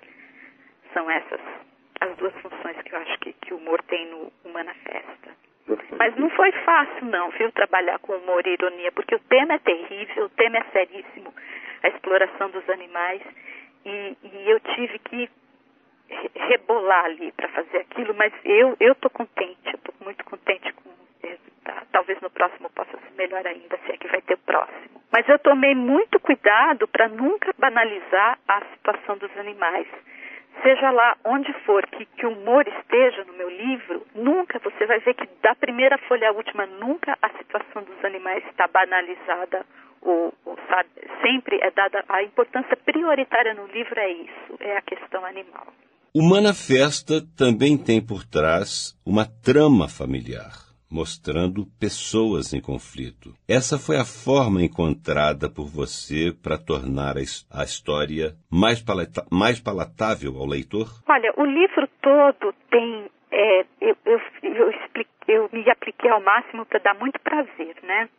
São 0.92 1.10
essas 1.10 1.40
as 2.00 2.16
duas 2.16 2.34
funções 2.40 2.76
que 2.82 2.92
eu 2.92 2.98
acho 2.98 3.18
que, 3.20 3.32
que 3.32 3.54
o 3.54 3.58
humor 3.58 3.80
tem 3.84 4.06
no 4.08 4.32
Humana 4.44 4.74
Festa. 4.74 5.30
Mas 5.96 6.16
não 6.16 6.28
foi 6.30 6.50
fácil, 6.50 7.06
não, 7.06 7.30
viu, 7.30 7.52
trabalhar 7.52 8.00
com 8.00 8.14
humor 8.14 8.44
e 8.44 8.54
ironia, 8.54 8.90
porque 8.90 9.14
o 9.14 9.20
tema 9.20 9.54
é 9.54 9.58
terrível, 9.58 10.24
o 10.24 10.30
tema 10.30 10.58
é 10.58 10.64
seríssimo, 10.72 11.32
a 11.84 11.88
exploração 11.88 12.50
dos 12.50 12.68
animais, 12.68 13.22
e, 13.84 14.16
e 14.22 14.50
eu 14.50 14.60
tive 14.60 14.98
que 14.98 15.30
rebolar 16.34 17.06
ali 17.06 17.32
para 17.32 17.48
fazer 17.48 17.78
aquilo, 17.78 18.14
mas 18.14 18.32
eu 18.44 18.76
eu 18.78 18.94
tô 18.94 19.08
contente, 19.10 19.72
eu 19.72 19.78
tô 19.78 19.92
muito 20.04 20.24
contente 20.24 20.72
com 20.74 20.92
Tá? 21.64 21.84
Talvez 21.92 22.20
no 22.20 22.30
próximo 22.30 22.68
possa 22.70 22.90
ser 22.90 23.12
melhor 23.16 23.46
ainda, 23.46 23.78
se 23.84 23.92
é 23.92 23.96
que 23.96 24.08
vai 24.08 24.20
ter 24.22 24.36
próximo. 24.38 25.00
Mas 25.12 25.28
eu 25.28 25.38
tomei 25.38 25.74
muito 25.74 26.18
cuidado 26.18 26.88
para 26.88 27.08
nunca 27.08 27.54
banalizar 27.56 28.38
a 28.48 28.62
situação 28.72 29.16
dos 29.16 29.30
animais. 29.36 29.86
Seja 30.62 30.90
lá 30.90 31.16
onde 31.24 31.52
for 31.64 31.86
que, 31.86 32.04
que 32.04 32.26
o 32.26 32.32
humor 32.32 32.66
esteja 32.66 33.24
no 33.24 33.32
meu 33.34 33.48
livro, 33.48 34.04
nunca 34.14 34.58
você 34.58 34.86
vai 34.86 34.98
ver 35.00 35.14
que 35.14 35.26
da 35.40 35.54
primeira 35.54 35.96
folha 35.98 36.28
à 36.28 36.32
última, 36.32 36.66
nunca 36.66 37.16
a 37.22 37.28
situação 37.30 37.82
dos 37.84 38.04
animais 38.04 38.44
está 38.46 38.66
banalizada 38.66 39.64
ou 40.02 40.31
sabe, 40.72 40.88
sempre 41.20 41.58
é 41.60 41.70
dada 41.70 42.02
a 42.08 42.22
importância 42.22 42.76
prioritária 42.76 43.52
no 43.52 43.66
livro 43.66 43.98
é 44.00 44.10
isso, 44.10 44.56
é 44.60 44.78
a 44.78 44.82
questão 44.82 45.24
animal. 45.26 45.66
O 46.14 46.22
Manifesta 46.22 47.20
também 47.36 47.76
tem 47.76 48.04
por 48.04 48.24
trás 48.24 48.98
uma 49.04 49.26
trama 49.44 49.88
familiar 49.88 50.72
mostrando 50.92 51.64
pessoas 51.80 52.52
em 52.52 52.60
conflito. 52.60 53.32
Essa 53.48 53.78
foi 53.78 53.96
a 53.96 54.04
forma 54.04 54.62
encontrada 54.62 55.48
por 55.48 55.64
você 55.64 56.36
para 56.44 56.58
tornar 56.58 57.16
a, 57.16 57.64
história 57.64 58.36
mais, 58.50 58.82
palata 58.84 59.24
mais 59.32 59.58
palatável 59.58 60.36
ao 60.36 60.46
leitor? 60.46 60.88
Olha, 61.08 61.32
o 61.38 61.46
livro 61.46 61.88
todo 62.02 62.54
tem. 62.70 63.10
É, 63.30 63.60
eu, 63.80 63.96
eu, 64.04 64.20
eu, 64.42 64.70
expliquei, 64.70 65.34
eu 65.34 65.48
me 65.50 65.64
apliquei 65.70 66.10
ao 66.10 66.20
máximo 66.20 66.66
para 66.66 66.78
dar 66.80 66.94
muito 67.00 67.18
prazer, 67.20 67.74
né? 67.82 68.10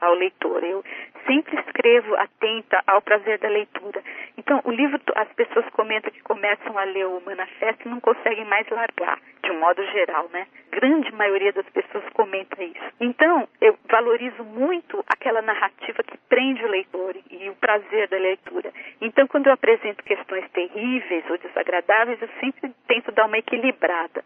Ao 0.00 0.14
leitor. 0.14 0.62
Eu 0.64 0.84
sempre 1.26 1.58
escrevo 1.60 2.14
atenta 2.16 2.82
ao 2.86 3.02
prazer 3.02 3.38
da 3.38 3.48
leitura. 3.48 4.02
Então, 4.36 4.60
o 4.64 4.70
livro, 4.70 5.00
as 5.14 5.28
pessoas 5.34 5.68
comentam 5.70 6.10
que 6.10 6.22
começam 6.22 6.76
a 6.78 6.84
ler 6.84 7.06
o 7.06 7.20
Manifesto 7.24 7.86
e 7.86 7.90
não 7.90 8.00
conseguem 8.00 8.44
mais 8.44 8.68
largar, 8.68 9.18
de 9.42 9.50
um 9.50 9.60
modo 9.60 9.84
geral, 9.86 10.28
né? 10.32 10.46
Grande 10.70 11.12
maioria 11.12 11.52
das 11.52 11.68
pessoas 11.70 12.04
comenta 12.14 12.62
isso. 12.62 12.92
Então, 13.00 13.48
eu 13.60 13.76
valorizo 13.88 14.42
muito 14.44 15.04
aquela 15.08 15.42
narrativa 15.42 16.02
que 16.02 16.16
prende 16.28 16.64
o 16.64 16.68
leitor 16.68 17.16
e 17.30 17.48
o 17.48 17.54
prazer 17.56 18.08
da 18.08 18.18
leitura. 18.18 18.72
Então, 19.00 19.26
quando 19.26 19.48
eu 19.48 19.52
apresento 19.52 20.02
questões 20.04 20.48
terríveis 20.50 21.24
ou 21.28 21.38
desagradáveis, 21.38 22.20
eu 22.22 22.28
sempre 22.40 22.72
tento 22.86 23.12
dar 23.12 23.26
uma 23.26 23.38
equilibrada 23.38 24.24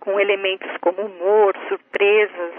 com 0.00 0.20
elementos 0.20 0.70
como 0.80 1.02
humor, 1.02 1.56
surpresas 1.68 2.54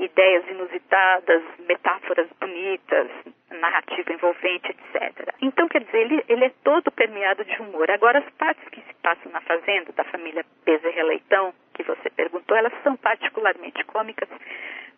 ideias 0.00 0.48
inusitadas, 0.48 1.42
metáforas 1.68 2.26
bonitas, 2.40 3.08
narrativa 3.50 4.12
envolvente, 4.12 4.70
etc. 4.70 5.34
Então, 5.42 5.68
quer 5.68 5.84
dizer, 5.84 5.98
ele, 5.98 6.24
ele 6.28 6.44
é 6.46 6.52
todo 6.64 6.90
permeado 6.90 7.44
de 7.44 7.60
humor. 7.60 7.90
Agora, 7.90 8.18
as 8.18 8.30
partes 8.34 8.66
que 8.70 8.80
se 8.80 8.94
passam 9.02 9.30
na 9.30 9.40
fazenda 9.42 9.92
da 9.92 10.04
família 10.04 10.44
Bezerra 10.64 11.04
Leitão, 11.04 11.52
que 11.82 11.88
você 11.88 12.10
perguntou, 12.10 12.56
elas 12.56 12.72
são 12.82 12.96
particularmente 12.96 13.84
cômicas, 13.84 14.28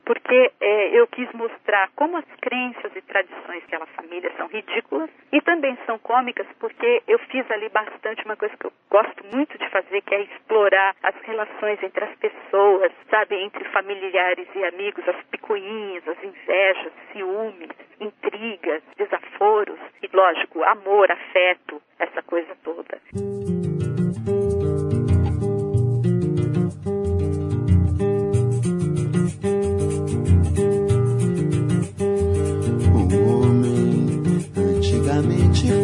porque 0.05 0.51
é, 0.61 0.99
eu 0.99 1.07
quis 1.07 1.31
mostrar 1.33 1.91
como 1.95 2.17
as 2.17 2.25
crenças 2.41 2.91
e 2.95 3.01
tradições 3.03 3.63
daquela 3.63 3.87
família 3.87 4.33
são 4.37 4.49
ridículas 4.49 5.09
e 5.33 5.41
também 5.41 5.79
são 5.87 5.99
cômicas 5.99 6.47
porque 6.59 7.03
eu 7.07 7.19
fiz 7.21 7.49
ali 7.51 7.69
bastante 7.69 8.25
uma 8.25 8.37
coisa 8.37 8.57
que 8.57 8.67
eu 8.67 8.73
gosto 8.91 9.25
muito 9.35 9.57
de 9.57 9.69
fazer, 9.71 10.01
que 10.03 10.15
é 10.15 10.23
explorar 10.23 10.95
as 11.03 11.15
relações 11.23 11.83
entre 11.83 12.05
as 12.05 12.15
pessoas, 12.17 12.93
sabe, 13.09 13.37
entre 13.37 13.65
familiares 13.71 14.49
e 14.55 14.65
amigos, 14.65 15.09
as 15.09 15.23
picuinhas, 15.31 16.07
as 16.09 16.23
invejas, 16.23 16.93
ciúmes, 17.13 17.71
intrigas, 18.01 18.83
desaforos 18.97 19.79
e, 20.03 20.11
lógico, 20.13 20.63
amor, 20.65 21.11
afeto, 21.11 21.81
essa 21.99 22.23
coisa 22.23 22.55
toda. 22.63 23.62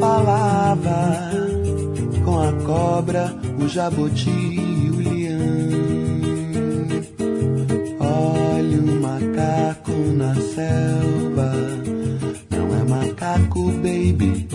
Falava 0.01 1.31
com 2.25 2.41
a 2.41 2.53
cobra, 2.65 3.35
o 3.63 3.69
jabuti 3.69 4.31
e 4.31 4.91
o 4.91 4.97
leão. 4.97 5.39
Olha 8.01 8.79
o 8.79 9.01
macaco 9.01 9.93
na 10.17 10.35
selva, 10.35 11.53
não 12.51 12.77
é 12.77 12.85
macaco, 12.85 13.71
baby, 13.73 14.49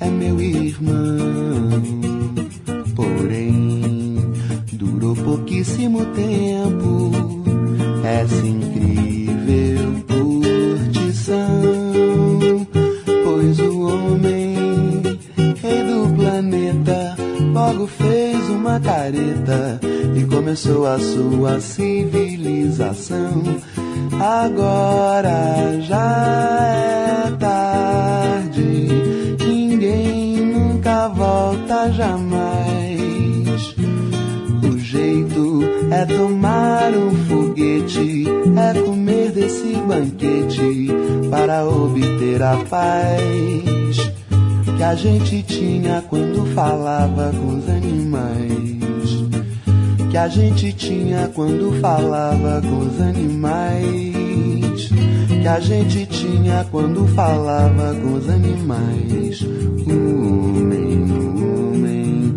é 0.00 0.08
meu 0.08 0.40
irmão. 0.40 1.82
Porém, 2.94 4.16
durou 4.72 5.14
pouquíssimo 5.14 6.04
tempo 6.06 7.12
essa 8.04 8.46
incrível 8.46 9.13
uma 18.74 18.80
careta 18.80 19.80
e 20.16 20.24
começou 20.24 20.86
a 20.86 20.98
sua 20.98 21.60
civilização. 21.60 23.42
Agora 24.20 25.80
já 25.80 26.66
é 26.66 27.30
tarde, 27.38 28.88
ninguém 29.46 30.38
nunca 30.38 31.08
volta 31.08 31.92
jamais. 31.92 33.74
O 34.64 34.78
jeito 34.78 35.60
é 35.92 36.04
tomar 36.06 36.92
um 36.94 37.14
foguete, 37.26 38.26
é 38.56 38.80
comer 38.82 39.30
desse 39.30 39.76
banquete 39.86 40.88
para 41.30 41.64
obter 41.64 42.42
a 42.42 42.56
paz 42.68 44.14
que 44.76 44.82
a 44.82 44.94
gente 44.94 45.42
tinha 45.44 46.02
quando 46.08 46.44
falava 46.54 47.30
com 47.30 47.58
os 47.58 47.68
animais. 47.68 48.63
Que 50.14 50.18
a 50.18 50.28
gente 50.28 50.72
tinha 50.74 51.28
quando 51.34 51.72
falava 51.80 52.62
com 52.62 52.86
os 52.86 53.00
animais. 53.00 54.88
Que 55.42 55.48
a 55.48 55.58
gente 55.58 56.06
tinha 56.06 56.64
quando 56.70 57.04
falava 57.16 57.92
com 57.96 58.14
os 58.14 58.28
animais. 58.28 59.40
O 59.42 59.90
homem, 59.90 61.02
o 61.02 61.72
homem, 61.72 62.32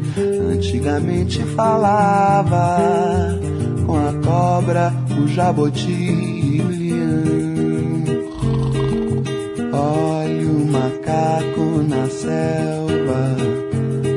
antigamente 0.55 1.43
falava 1.55 3.37
com 3.85 3.95
a 3.95 4.13
cobra, 4.25 4.91
o 5.21 5.27
jaboti 5.27 5.91
e 5.91 6.61
o 6.61 6.69
leão. 6.69 8.03
Olha 9.71 10.47
o 10.49 10.65
macaco 10.65 11.83
na 11.87 12.09
selva. 12.09 13.37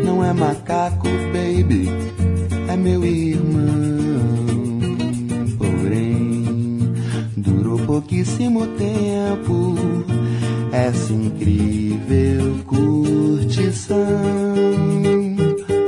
Não 0.02 0.25
é 0.25 0.33
macaco, 0.33 1.09
baby, 1.35 1.90
é 2.67 2.75
meu 2.75 3.05
irmão. 3.05 3.29
Pouquíssimo 8.11 8.67
tempo 8.76 9.76
essa 10.73 11.12
incrível 11.12 12.59
curtição. 12.67 13.97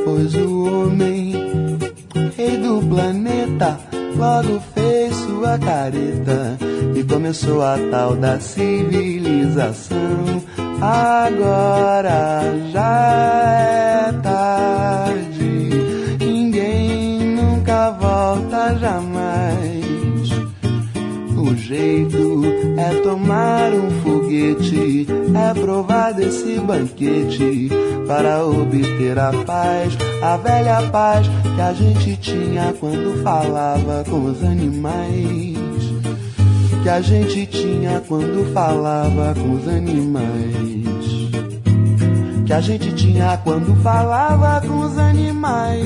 Pois 0.04 0.32
o 0.36 0.64
homem, 0.64 1.34
rei 2.36 2.58
do 2.58 2.80
planeta, 2.88 3.76
logo 4.16 4.60
fez 4.72 5.16
sua 5.16 5.58
careta 5.58 6.56
e 6.94 7.02
começou 7.02 7.60
a 7.60 7.76
tal 7.90 8.14
da 8.14 8.38
civilização. 8.38 9.98
Agora 10.80 12.42
já 12.72 14.06
é 14.08 14.12
tarde, 14.22 14.51
jeito 21.72 22.42
é 22.76 23.00
tomar 23.02 23.72
um 23.72 23.90
foguete, 24.02 25.06
é 25.34 25.54
provar 25.58 26.12
desse 26.12 26.60
banquete 26.60 27.70
para 28.06 28.44
obter 28.44 29.18
a 29.18 29.32
paz, 29.46 29.96
a 30.22 30.36
velha 30.36 30.82
paz 30.90 31.26
que 31.54 31.60
a 31.60 31.72
gente 31.72 32.16
tinha 32.18 32.74
quando 32.78 33.22
falava 33.22 34.04
com 34.04 34.24
os 34.26 34.44
animais. 34.44 35.56
Que 36.82 36.88
a 36.88 37.00
gente 37.00 37.46
tinha 37.46 38.02
quando 38.06 38.52
falava 38.52 39.34
com 39.34 39.52
os 39.54 39.68
animais. 39.68 41.06
Que 42.44 42.52
a 42.52 42.60
gente 42.60 42.92
tinha 42.94 43.38
quando 43.44 43.74
falava 43.82 44.66
com 44.66 44.80
os 44.80 44.98
animais. 44.98 45.82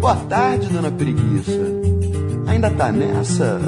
Boa 0.00 0.16
tarde, 0.16 0.68
dona 0.68 0.90
Preguiça. 0.90 1.87
Ainda 2.58 2.70
tá 2.70 2.90
nessa? 2.90 3.60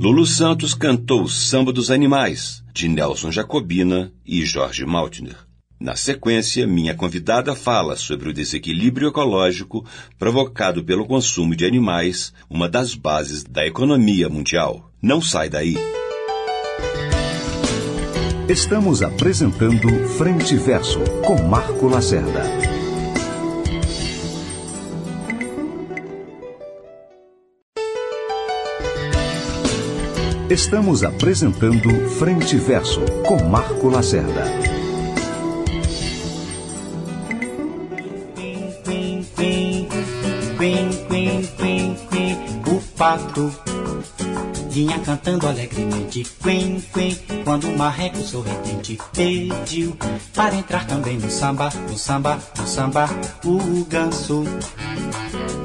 Lulu 0.00 0.26
Santos 0.26 0.74
cantou 0.74 1.28
Samba 1.28 1.72
dos 1.72 1.92
Animais, 1.92 2.64
de 2.74 2.88
Nelson 2.88 3.30
Jacobina 3.30 4.12
e 4.26 4.44
Jorge 4.44 4.84
Maltner. 4.84 5.36
Na 5.78 5.94
sequência, 5.94 6.66
minha 6.66 6.96
convidada 6.96 7.54
fala 7.54 7.94
sobre 7.94 8.28
o 8.28 8.32
desequilíbrio 8.32 9.10
ecológico 9.10 9.86
provocado 10.18 10.82
pelo 10.82 11.06
consumo 11.06 11.54
de 11.54 11.64
animais, 11.64 12.32
uma 12.50 12.68
das 12.68 12.96
bases 12.96 13.44
da 13.44 13.64
economia 13.64 14.28
mundial. 14.28 14.90
Não 15.00 15.20
sai 15.20 15.48
daí. 15.48 15.76
Estamos 18.48 19.00
apresentando 19.00 20.08
Frente 20.18 20.56
Verso 20.56 20.98
com 21.24 21.40
Marco 21.40 21.86
Lacerda. 21.86 22.61
Estamos 30.52 31.02
apresentando 31.02 31.88
Frente 32.18 32.58
Verso 32.58 33.00
com 33.26 33.42
Marco 33.42 33.88
Lacerda. 33.88 34.44
O 42.66 42.82
pato 42.98 43.50
vinha 44.68 44.98
cantando 44.98 45.48
alegremente, 45.48 46.22
quim, 46.42 46.82
quim, 46.92 47.16
quando 47.44 47.68
o 47.68 47.78
marreco 47.78 48.18
sorridente 48.18 48.98
pediu 49.14 49.96
para 50.34 50.54
entrar 50.54 50.86
também 50.86 51.16
no 51.16 51.30
samba, 51.30 51.70
no 51.88 51.96
samba, 51.96 52.38
no 52.58 52.66
samba, 52.66 53.08
o 53.42 53.86
ganso 53.86 54.44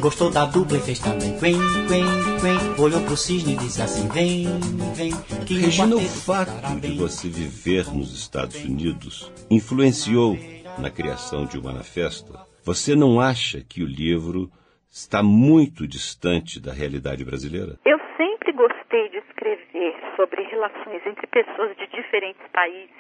gostou 0.08 0.32
da 0.32 0.46
dupla 0.46 0.78
e 0.78 0.80
fez 0.80 1.00
também, 1.00 1.36
quim, 1.36 1.60
quim, 1.92 2.08
quim, 2.40 2.82
olhou 2.82 3.04
pro 3.04 3.18
cisne 3.18 3.56
e 3.56 3.58
disse 3.58 3.82
assim, 3.82 4.08
vem, 4.08 4.48
vem, 4.96 5.12
que 5.46 5.54
o 5.54 5.60
Regina, 5.60 5.98
o 5.98 6.00
fato 6.00 6.80
de 6.80 6.96
você 6.96 7.28
viver 7.28 7.92
nos 7.92 8.16
Estados 8.16 8.56
Unidos 8.64 9.30
influenciou 9.52 10.38
na 10.80 10.90
criação 10.90 11.44
de 11.44 11.60
o 11.60 11.62
Manifesto? 11.62 12.32
Você 12.64 12.96
não 12.96 13.20
acha 13.20 13.60
que 13.60 13.84
o 13.84 13.86
livro 13.86 14.48
está 14.90 15.22
muito 15.22 15.86
distante 15.86 16.58
da 16.58 16.72
realidade 16.72 17.26
brasileira? 17.26 17.76
Eu 17.84 18.00
sempre 18.16 18.54
gostei 18.54 19.10
de 19.10 19.18
escrever 19.18 19.92
sobre 20.16 20.42
relações 20.44 21.04
entre 21.06 21.28
pessoas 21.28 21.76
de 21.76 21.86
diferentes 21.92 22.48
países, 22.54 22.96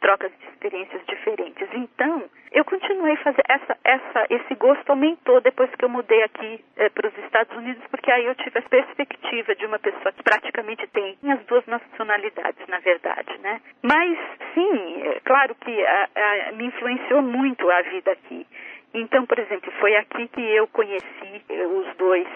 trocas 0.00 0.32
de 0.34 0.46
experiências 0.50 1.02
diferentes. 1.06 1.68
Então, 1.72 2.27
eu 2.52 2.64
continuei 2.64 3.16
fazendo 3.16 3.44
essa, 3.48 3.76
essa, 3.84 4.26
esse 4.30 4.54
gosto 4.54 4.88
aumentou 4.90 5.40
depois 5.40 5.70
que 5.74 5.84
eu 5.84 5.88
mudei 5.88 6.22
aqui 6.22 6.64
para 6.94 7.08
os 7.08 7.18
Estados 7.18 7.56
Unidos, 7.56 7.82
porque 7.90 8.10
aí 8.10 8.24
eu 8.24 8.34
tive 8.36 8.58
a 8.58 8.62
perspectiva 8.62 9.54
de 9.54 9.66
uma 9.66 9.78
pessoa 9.78 10.12
que 10.12 10.22
praticamente 10.22 10.86
tem 10.88 11.16
as 11.30 11.40
duas 11.46 11.64
nacionalidades, 11.66 12.66
na 12.68 12.78
verdade, 12.78 13.36
né? 13.38 13.60
Mas 13.82 14.18
sim, 14.54 15.02
é 15.02 15.20
claro 15.24 15.54
que 15.56 15.84
a- 15.86 16.08
a- 16.48 16.52
me 16.52 16.66
influenciou 16.66 17.22
muito 17.22 17.70
a 17.70 17.82
vida 17.82 18.12
aqui. 18.12 18.46
Então, 18.94 19.26
por 19.26 19.38
exemplo, 19.38 19.70
foi 19.80 19.94
aqui 19.96 20.28
que 20.28 20.40
eu 20.40 20.66
conheci 20.68 21.44
eh, 21.48 21.66
os 21.66 21.96
dois, 21.96 22.26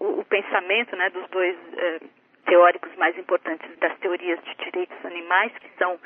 o, 0.00 0.20
o 0.20 0.24
pensamento 0.24 0.96
né, 0.96 1.08
dos 1.10 1.28
dois 1.30 1.56
eh, 1.76 2.00
teóricos 2.46 2.90
mais 2.96 3.16
importantes 3.16 3.68
das 3.78 3.96
teorias 3.98 4.38
de 4.42 4.54
direitos 4.64 4.96
animais, 5.04 5.52
que 5.60 5.68
são 5.78 5.98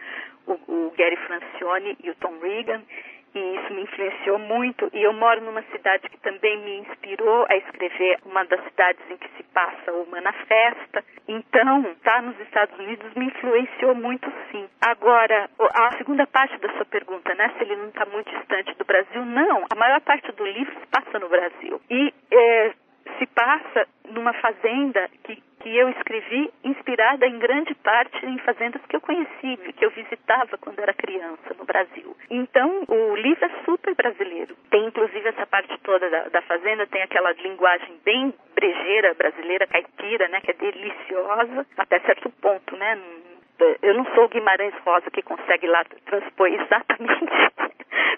o, 0.46 0.52
o 0.52 0.94
Gary 0.96 1.16
Francione 1.16 1.96
e 2.04 2.10
o 2.10 2.14
Tom 2.16 2.38
Regan, 2.42 2.82
e 3.34 3.56
isso 3.56 3.74
me 3.74 3.82
influenciou 3.82 4.38
muito. 4.38 4.88
E 4.92 5.02
eu 5.02 5.12
moro 5.12 5.40
numa 5.40 5.62
cidade 5.72 6.08
que 6.08 6.18
também 6.18 6.58
me 6.58 6.78
inspirou 6.78 7.46
a 7.48 7.56
escrever, 7.56 8.18
uma 8.24 8.44
das 8.44 8.62
cidades 8.64 9.02
em 9.10 9.16
que 9.16 9.28
se 9.36 9.42
passa 9.44 9.92
o 9.92 10.06
Manifesta. 10.10 11.04
Então, 11.26 11.82
estar 11.92 12.22
nos 12.22 12.38
Estados 12.40 12.78
Unidos 12.78 13.12
me 13.14 13.26
influenciou 13.26 13.94
muito, 13.94 14.30
sim. 14.50 14.68
Agora, 14.80 15.48
a 15.58 15.96
segunda 15.96 16.26
parte 16.26 16.56
da 16.58 16.72
sua 16.74 16.84
pergunta, 16.84 17.34
né, 17.34 17.50
se 17.56 17.64
ele 17.64 17.76
não 17.76 17.88
está 17.88 18.06
muito 18.06 18.30
distante 18.30 18.74
do 18.76 18.84
Brasil, 18.84 19.24
não. 19.24 19.64
A 19.72 19.76
maior 19.76 20.00
parte 20.02 20.30
do 20.32 20.46
livro 20.46 20.74
se 20.78 20.86
passa 20.86 21.18
no 21.18 21.28
Brasil. 21.28 21.80
E 21.90 22.14
eh, 22.30 22.72
se 23.18 23.26
passa 23.26 23.86
numa 24.10 24.32
fazenda 24.34 25.08
que, 25.24 25.36
que 25.60 25.76
eu 25.76 25.88
escrevi 25.90 26.50
inspirada 26.62 27.26
em 27.26 27.38
grande 27.38 27.74
parte 27.76 28.24
em 28.24 28.38
fazendas 28.38 28.82
que 28.86 28.96
eu 28.96 29.00
conheci, 29.00 29.56
que 29.76 29.84
eu 29.84 29.90
visitava 29.90 30.58
quando 30.58 30.78
era 30.78 30.92
criança 30.92 31.54
no 31.58 31.64
Brasil. 31.64 32.16
Então, 32.30 32.84
o 32.88 33.16
livro 33.16 33.44
é 33.44 33.50
super 33.64 33.94
brasileiro. 33.94 34.56
Tem 34.70 34.86
inclusive 34.86 35.28
essa 35.28 35.46
parte 35.46 35.76
toda 35.80 36.08
da, 36.10 36.28
da 36.28 36.42
fazenda, 36.42 36.86
tem 36.86 37.02
aquela 37.02 37.32
linguagem 37.32 37.98
bem 38.04 38.34
brejeira 38.54 39.14
brasileira, 39.14 39.66
caipira, 39.66 40.28
né, 40.28 40.40
que 40.40 40.50
é 40.50 40.54
deliciosa, 40.54 41.66
até 41.76 42.00
certo 42.00 42.30
ponto, 42.40 42.76
né? 42.76 42.98
Eu 43.82 43.94
não 43.94 44.04
sou 44.14 44.24
o 44.24 44.28
Guimarães 44.28 44.74
Rosa 44.84 45.10
que 45.10 45.22
consegue 45.22 45.66
lá 45.66 45.84
transpor 46.04 46.48
exatamente 46.52 47.24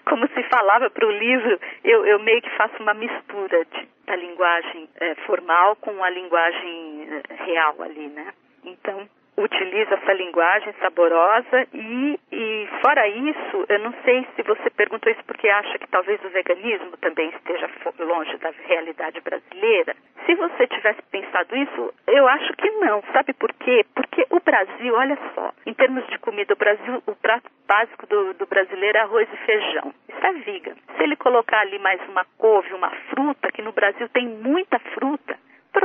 como 0.09 0.27
se 0.29 0.43
falava 0.43 0.89
para 0.89 1.05
o 1.05 1.11
livro, 1.11 1.59
eu, 1.83 2.05
eu 2.05 2.19
meio 2.19 2.41
que 2.41 2.49
faço 2.57 2.81
uma 2.81 2.93
mistura 2.93 3.65
de, 3.65 3.87
da 4.05 4.15
linguagem 4.15 4.89
eh, 4.99 5.15
formal 5.25 5.75
com 5.77 6.03
a 6.03 6.09
linguagem 6.09 7.07
eh, 7.09 7.33
real 7.43 7.75
ali, 7.81 8.07
né? 8.07 8.33
Então, 8.63 9.07
utilizo 9.37 9.93
essa 9.93 10.13
linguagem 10.13 10.73
saborosa 10.79 11.67
e, 11.73 12.19
e, 12.39 12.67
fora 12.81 13.07
isso, 13.07 13.65
eu 13.67 13.79
não 13.79 13.91
sei 14.05 14.27
se 14.35 14.43
você 14.43 14.69
perguntou 14.69 15.11
isso 15.11 15.23
porque 15.25 15.49
acha 15.49 15.79
que 15.79 15.87
talvez 15.87 16.23
o 16.23 16.29
veganismo 16.29 16.95
também 16.97 17.29
esteja 17.29 17.67
longe 17.97 18.37
da 18.37 18.51
realidade 18.67 19.19
brasileira. 19.21 19.95
Se 20.23 20.35
você 20.35 20.67
tivesse 20.67 21.01
pensado 21.09 21.55
isso, 21.55 21.91
eu 22.05 22.27
acho 22.27 22.53
que 22.53 22.69
não. 22.69 23.01
Sabe 23.11 23.33
por 23.33 23.51
quê? 23.53 23.83
Porque 23.95 24.27
o 24.29 24.39
Brasil, 24.39 24.93
olha 24.93 25.17
só, 25.33 25.51
em 25.65 25.73
termos 25.73 26.05
de 26.09 26.19
comida, 26.19 26.53
o 26.53 26.57
Brasil, 26.57 27.01
o 27.07 27.15
prato 27.15 27.49
básico 27.67 28.05
do, 28.05 28.35
do 28.35 28.45
brasileiro 28.45 28.99
é 28.99 29.01
arroz 29.01 29.27
e 29.33 29.37
feijão. 29.37 29.91
Isso 30.07 30.25
é 30.25 30.33
vegan. 30.33 30.75
Se 30.95 31.03
ele 31.03 31.15
colocar 31.15 31.61
ali 31.61 31.79
mais 31.79 31.99
uma 32.07 32.23
couve, 32.37 32.71
uma 32.73 32.91
fruta, 33.09 33.51
que 33.51 33.63
no 33.63 33.71
Brasil 33.71 34.07
tem 34.09 34.27
muita 34.27 34.77
fruta, 34.93 35.36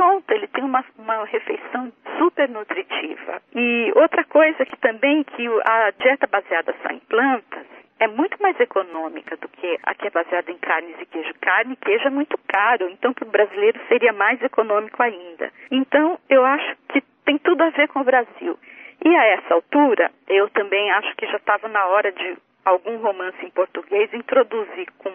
pronto, 0.03 0.31
ele 0.31 0.47
tem 0.47 0.63
uma, 0.63 0.83
uma 0.97 1.23
refeição 1.25 1.91
super 2.17 2.49
nutritiva. 2.49 3.41
E 3.55 3.91
outra 3.95 4.23
coisa 4.25 4.65
que 4.65 4.75
também 4.77 5.23
que 5.23 5.47
a 5.63 5.91
dieta 5.91 6.27
baseada 6.27 6.75
só 6.81 6.89
em 6.89 6.99
plantas 6.99 7.65
é 7.99 8.07
muito 8.07 8.41
mais 8.41 8.59
econômica 8.59 9.37
do 9.37 9.47
que 9.47 9.79
a 9.83 9.95
que 9.95 10.07
é 10.07 10.09
baseada 10.09 10.51
em 10.51 10.57
carnes 10.57 10.95
e 10.99 11.05
queijo. 11.05 11.33
Carne 11.39 11.73
e 11.73 11.77
queijo 11.77 12.07
é 12.07 12.09
muito 12.09 12.37
caro, 12.47 12.89
então 12.89 13.13
para 13.13 13.25
o 13.25 13.31
brasileiro 13.31 13.79
seria 13.87 14.11
mais 14.11 14.41
econômico 14.41 15.01
ainda. 15.01 15.49
Então 15.71 16.19
eu 16.29 16.43
acho 16.43 16.75
que 16.89 17.01
tem 17.23 17.37
tudo 17.37 17.61
a 17.61 17.69
ver 17.69 17.87
com 17.87 18.01
o 18.01 18.03
Brasil. 18.03 18.59
E 19.05 19.15
a 19.15 19.25
essa 19.25 19.53
altura, 19.53 20.11
eu 20.27 20.49
também 20.49 20.91
acho 20.91 21.15
que 21.15 21.25
já 21.27 21.37
estava 21.37 21.69
na 21.69 21.85
hora 21.85 22.11
de 22.11 22.37
algum 22.65 22.97
romance 22.97 23.45
em 23.45 23.51
português 23.51 24.13
introduzir 24.13 24.87
com, 24.97 25.11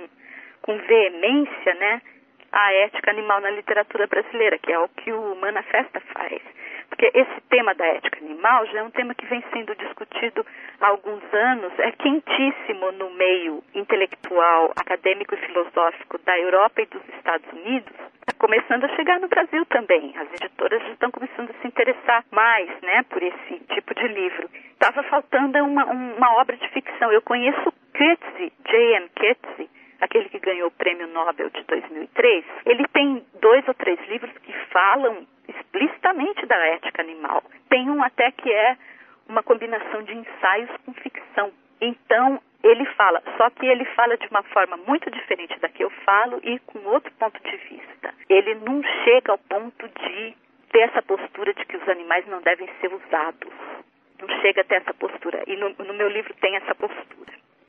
com 0.63 0.77
veemência, 0.79 1.75
né, 1.75 2.01
a 2.53 2.73
ética 2.73 3.11
animal 3.11 3.41
na 3.41 3.51
literatura 3.51 4.07
brasileira, 4.07 4.59
que 4.59 4.73
é 4.73 4.79
o 4.79 4.89
que 4.89 5.13
o 5.13 5.35
Manifesta 5.37 6.01
faz. 6.13 6.41
Porque 6.89 7.11
esse 7.15 7.41
tema 7.49 7.75
da 7.75 7.87
ética 7.87 8.19
animal 8.25 8.67
já 8.67 8.81
é 8.81 8.83
um 8.83 8.91
tema 8.91 9.15
que 9.15 9.27
vem 9.27 9.43
sendo 9.53 9.75
discutido 9.77 10.45
há 10.81 10.89
alguns 10.89 11.23
anos, 11.33 11.73
é 11.79 11.93
quentíssimo 11.93 12.93
no 12.93 13.11
meio 13.11 13.63
intelectual, 13.75 14.73
acadêmico 14.77 15.35
e 15.35 15.39
filosófico 15.39 16.19
da 16.25 16.39
Europa 16.39 16.83
e 16.83 16.87
dos 16.87 17.03
Estados 17.17 17.47
Unidos. 17.53 17.93
Está 18.21 18.33
começando 18.39 18.85
a 18.85 18.97
chegar 18.97 19.21
no 19.21 19.29
Brasil 19.29 19.65
também. 19.67 20.15
As 20.17 20.29
editoras 20.33 20.83
já 20.83 20.91
estão 20.91 21.11
começando 21.11 21.51
a 21.51 21.61
se 21.61 21.67
interessar 21.67 22.25
mais 22.31 22.69
né, 22.83 23.03
por 23.05 23.23
esse 23.23 23.59
tipo 23.75 23.95
de 23.95 24.09
livro. 24.09 24.49
Estava 24.73 25.03
faltando 25.05 25.59
uma, 25.65 25.85
uma 25.85 26.41
obra 26.41 26.57
de 26.57 26.69
ficção. 26.69 27.13
Eu 27.13 27.23
conheço 27.23 27.73
Coetzee, 27.97 28.53
J.M. 28.67 29.09
Coetzee, 29.17 29.71
aquele 30.01 30.29
que 30.29 30.39
ganhou 30.39 30.69
o 30.69 30.73
prêmio 30.73 31.07
Nobel 31.09 31.51
de 31.51 31.63
2003, 31.65 32.45
ele 32.67 32.87
tem 32.89 33.25
dois 33.41 33.67
ou 33.67 33.75
três 33.75 33.99
livros 34.09 34.33
que 34.39 34.53
falam 34.71 35.27
explicitamente 35.49 36.47
da 36.47 36.57
ética 36.57 37.03
animal. 37.03 37.43
Tem 37.69 37.89
um 37.91 38.03
até 38.03 38.31
que 38.31 38.53
é 38.53 38.77
uma 39.29 39.43
combinação 39.43 40.03
de 40.03 40.15
ensaios 40.15 40.71
com 40.85 40.93
ficção. 40.95 41.53
Então, 41.81 42.41
ele 42.63 42.85
fala, 42.97 43.23
só 43.37 43.51
que 43.51 43.67
ele 43.67 43.85
fala 43.85 44.17
de 44.17 44.27
uma 44.29 44.43
forma 44.45 44.77
muito 44.79 45.11
diferente 45.11 45.59
da 45.61 45.69
que 45.69 45.85
eu 45.85 45.91
falo 46.05 46.41
e 46.43 46.59
com 46.61 46.79
outro 46.89 47.13
ponto 47.13 47.41
de 47.43 47.57
vista. 47.57 48.15
Ele 48.29 48.55
não 48.57 48.83
chega 49.05 49.33
ao 49.33 49.39
ponto 49.39 49.89
de 49.89 50.35
ter 50.71 50.81
essa 50.81 51.03
postura 51.03 51.55
de 51.55 51.65
que 51.65 51.77
os 51.77 51.89
animais 51.89 52.27
não 52.27 52.41
devem 52.41 52.69
ser 52.81 52.93
usados. 52.93 53.53
Não 54.21 54.29
chega 54.41 54.63
a 54.63 54.65
ter 54.65 54.77
essa 54.77 54.95
postura. 54.95 55.43
E 55.47 55.57
no, 55.57 55.71
no 55.71 55.95
meu 55.95 56.09
livro 56.09 56.35
tem 56.41 56.57
essa 56.57 56.75
postura. 56.75 57.18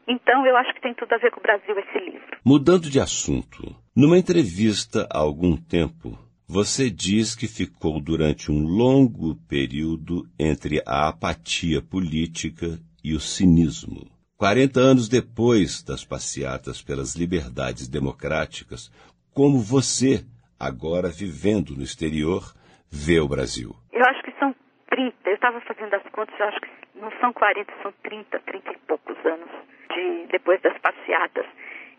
Então, 0.10 0.43
eu 0.43 0.58
acho 0.58 0.74
que 0.74 0.82
tem 0.82 0.95
tudo 0.95 1.13
a 1.13 1.19
ver 1.19 1.30
com 1.30 1.39
o 1.39 1.43
Brasil 1.43 1.78
esse 1.78 2.00
livro. 2.00 2.38
Mudando 2.43 2.89
de 2.89 3.00
assunto, 3.00 3.76
numa 3.95 4.17
entrevista 4.17 5.08
há 5.13 5.19
algum 5.19 5.56
tempo, 5.56 6.17
você 6.48 6.89
diz 6.89 7.36
que 7.36 7.48
ficou 7.48 8.02
durante 8.02 8.52
um 8.52 8.65
longo 8.65 9.36
período 9.48 10.24
entre 10.39 10.82
a 10.84 11.10
apatia 11.10 11.80
política 11.80 12.80
e 13.04 13.13
o 13.13 13.19
cinismo. 13.19 14.10
Quarenta 14.36 14.80
anos 14.80 15.08
depois 15.08 15.84
das 15.84 16.04
passeatas 16.04 16.82
pelas 16.82 17.15
liberdades 17.15 17.88
democráticas, 17.88 18.91
como 19.32 19.60
você, 19.60 20.26
agora 20.60 21.10
vivendo 21.10 21.76
no 21.76 21.84
exterior, 21.84 22.41
vê 22.89 23.19
o 23.19 23.28
Brasil? 23.28 23.76
Eu 23.93 24.04
acho 24.06 24.24
que 24.24 24.32
são 24.39 24.56
30, 24.89 25.15
eu 25.26 25.36
estava 25.36 25.62
fazendo 25.62 25.93
as 25.93 26.04
contas, 26.12 26.34
eu 26.39 26.45
acho 26.48 26.62
que 26.62 26.69
não 27.00 27.12
são 27.22 27.32
40, 27.32 27.72
são 27.84 27.93
30, 28.02 28.39
30 28.39 28.72
e 28.72 28.78
poucos 28.88 29.15
anos 29.24 29.69
de, 29.93 30.28
depois 30.28 30.62
das 30.62 30.78
passeatas. 30.80 31.45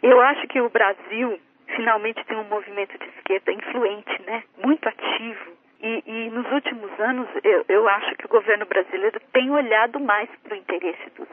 Eu 0.03 0.21
acho 0.21 0.47
que 0.49 0.61
o 0.61 0.71
Brasil 0.71 1.39
finalmente 1.75 2.25
tem 2.25 2.37
um 2.37 2.45
movimento 2.45 2.97
de 2.99 3.09
esquerda 3.17 3.53
influente, 3.53 4.23
né? 4.27 4.43
muito 4.63 4.89
ativo. 4.89 5.61
E, 5.83 6.03
e 6.07 6.31
nos 6.31 6.51
últimos 6.53 6.91
anos, 7.01 7.29
eu, 7.43 7.65
eu, 7.69 7.89
acho 7.89 8.15
que 8.17 8.27
o 8.27 8.29
governo 8.29 8.67
brasileiro 8.67 9.19
tem 9.33 9.51
olhado 9.51 9.99
mais 9.99 10.29
para 10.43 10.55
o 10.55 10.57
interesse 10.57 11.11
dos, 11.17 11.29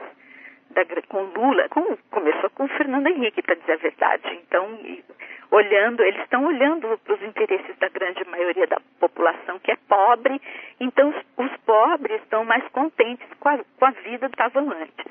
da, 0.70 0.84
com 1.08 1.22
Lula, 1.22 1.68
com, 1.68 1.96
começou 2.10 2.48
com 2.50 2.64
o 2.64 2.68
Fernando 2.68 3.08
Henrique, 3.08 3.42
para 3.42 3.56
dizer 3.56 3.72
a 3.72 3.76
verdade. 3.76 4.40
Então, 4.46 4.78
olhando, 5.50 6.02
eles 6.02 6.22
estão 6.22 6.46
olhando 6.46 6.98
para 6.98 7.14
os 7.14 7.22
interesses 7.22 7.76
da 7.78 7.88
grande 7.88 8.24
maioria 8.24 8.66
da 8.66 8.80
população 8.98 9.58
que 9.58 9.70
é 9.70 9.76
pobre. 9.88 10.40
Então, 10.80 11.10
os, 11.10 11.44
os 11.44 11.56
pobres 11.58 12.22
estão 12.22 12.44
mais 12.44 12.66
contentes 12.68 13.26
com 13.40 13.48
a, 13.50 13.58
com 13.78 13.84
a 13.84 13.90
vida 13.90 14.28
que 14.28 14.34
estavam 14.34 14.70
antes. 14.70 15.06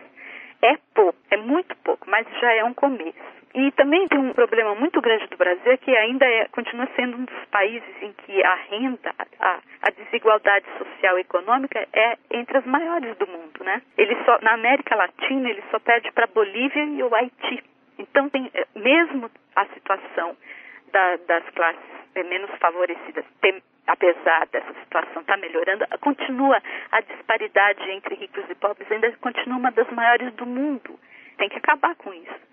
É 0.61 0.77
pouco, 0.95 1.19
é 1.29 1.37
muito 1.37 1.75
pouco, 1.83 2.09
mas 2.09 2.27
já 2.47 2.53
é 2.53 2.63
um 2.63 2.73
começo. 2.73 3.37
E 3.53 3.71
também 3.71 4.07
tem 4.07 4.19
um 4.19 4.33
problema 4.33 4.75
muito 4.75 5.01
grande 5.01 5.27
do 5.27 5.37
Brasil 5.37 5.77
que 5.79 5.95
ainda 5.95 6.25
é, 6.25 6.47
continua 6.49 6.87
sendo 6.95 7.17
um 7.17 7.25
dos 7.25 7.45
países 7.51 7.89
em 8.01 8.13
que 8.13 8.43
a 8.43 8.55
renda, 8.69 9.13
a, 9.39 9.59
a, 9.81 9.89
desigualdade 9.91 10.65
social 10.77 11.17
e 11.17 11.21
econômica 11.21 11.85
é 11.93 12.17
entre 12.31 12.57
as 12.57 12.65
maiores 12.65 13.17
do 13.17 13.27
mundo, 13.27 13.63
né? 13.63 13.81
Ele 13.97 14.15
só 14.25 14.37
na 14.41 14.53
América 14.53 14.95
Latina 14.95 15.49
ele 15.49 15.63
só 15.71 15.79
perde 15.79 16.11
para 16.11 16.27
Bolívia 16.27 16.83
e 16.83 17.03
o 17.03 17.13
Haiti. 17.15 17.63
Então 17.97 18.29
tem 18.29 18.49
é, 18.53 18.65
mesmo 18.75 19.29
a 19.55 19.65
situação 19.67 20.37
da, 20.91 21.17
das 21.27 21.43
classes 21.49 21.81
é, 22.15 22.23
menos 22.23 22.51
favorecidas, 22.59 23.25
tem, 23.41 23.61
apesar 23.87 24.45
dessa 24.51 24.73
situação 24.83 25.21
estar 25.21 25.35
tá 25.35 25.37
melhorando, 25.37 25.85
continua 25.99 26.61
a 26.91 27.01
disparidade 27.01 27.89
entre 27.89 28.15
ricos 28.15 28.43
e 28.49 28.55
pobres 28.55 28.91
ainda 28.91 29.11
continua 29.13 29.57
uma 29.57 29.71
das 29.71 29.89
maiores 29.89 30.31
do 30.35 30.45
mundo. 30.45 30.99
Tem 31.37 31.49
que 31.49 31.57
acabar 31.57 31.95
com 31.95 32.13
isso. 32.13 32.47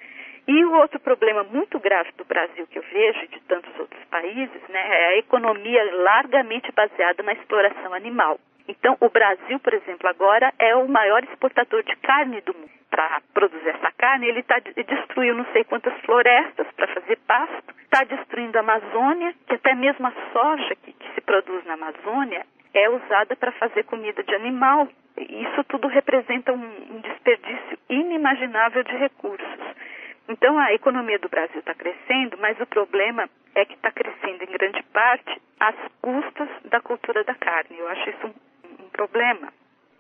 E 0.46 0.64
o 0.64 0.74
outro 0.74 1.00
problema 1.00 1.42
muito 1.42 1.80
grave 1.80 2.10
do 2.18 2.24
Brasil 2.24 2.66
que 2.66 2.78
eu 2.78 2.84
vejo 2.92 3.24
e 3.24 3.28
de 3.28 3.40
tantos 3.40 3.78
outros 3.78 4.04
países, 4.10 4.60
né, 4.68 4.80
é 4.80 5.06
a 5.06 5.16
economia 5.16 5.82
largamente 6.02 6.70
baseada 6.72 7.22
na 7.22 7.32
exploração 7.32 7.94
animal. 7.94 8.38
Então, 8.68 8.96
o 9.00 9.08
Brasil, 9.08 9.58
por 9.60 9.72
exemplo, 9.72 10.08
agora 10.08 10.52
é 10.58 10.74
o 10.76 10.88
maior 10.88 11.22
exportador 11.24 11.82
de 11.82 11.96
carne 11.96 12.40
do 12.42 12.54
mundo. 12.54 12.70
Para 12.90 13.20
produzir 13.32 13.68
essa 13.68 13.90
carne, 13.92 14.26
ele 14.26 14.42
tá, 14.42 14.58
destruiu 14.58 15.34
não 15.34 15.44
sei 15.52 15.64
quantas 15.64 15.94
florestas 16.00 16.66
para 16.76 16.88
fazer 16.88 17.18
pasto, 17.26 17.74
está 17.82 18.04
destruindo 18.04 18.56
a 18.56 18.60
Amazônia, 18.60 19.34
que 19.46 19.54
até 19.54 19.74
mesmo 19.74 20.06
a 20.06 20.12
soja 20.32 20.76
que, 20.76 20.92
que 20.92 21.14
se 21.14 21.20
produz 21.22 21.64
na 21.64 21.74
Amazônia 21.74 22.44
é 22.74 22.90
usada 22.90 23.36
para 23.36 23.52
fazer 23.52 23.84
comida 23.84 24.22
de 24.22 24.34
animal. 24.34 24.88
Isso 25.16 25.64
tudo 25.64 25.86
representa 25.88 26.52
um, 26.52 26.96
um 26.96 27.00
desperdício 27.00 27.78
inimaginável 27.88 28.82
de 28.82 28.96
recursos. 28.96 29.60
Então 30.28 30.58
a 30.58 30.72
economia 30.72 31.18
do 31.18 31.28
Brasil 31.28 31.60
está 31.60 31.74
crescendo, 31.74 32.36
mas 32.38 32.58
o 32.60 32.66
problema 32.66 33.28
é 33.54 33.64
que 33.64 33.74
está 33.74 33.90
crescendo 33.90 34.42
em 34.42 34.52
grande 34.52 34.82
parte 34.92 35.40
às 35.60 35.76
custas 36.02 36.48
da 36.64 36.80
cultura 36.80 37.22
da 37.24 37.34
carne. 37.34 37.78
Eu 37.78 37.88
acho 37.88 38.10
isso 38.10 38.26
um, 38.26 38.84
um 38.84 38.88
problema. 38.88 39.52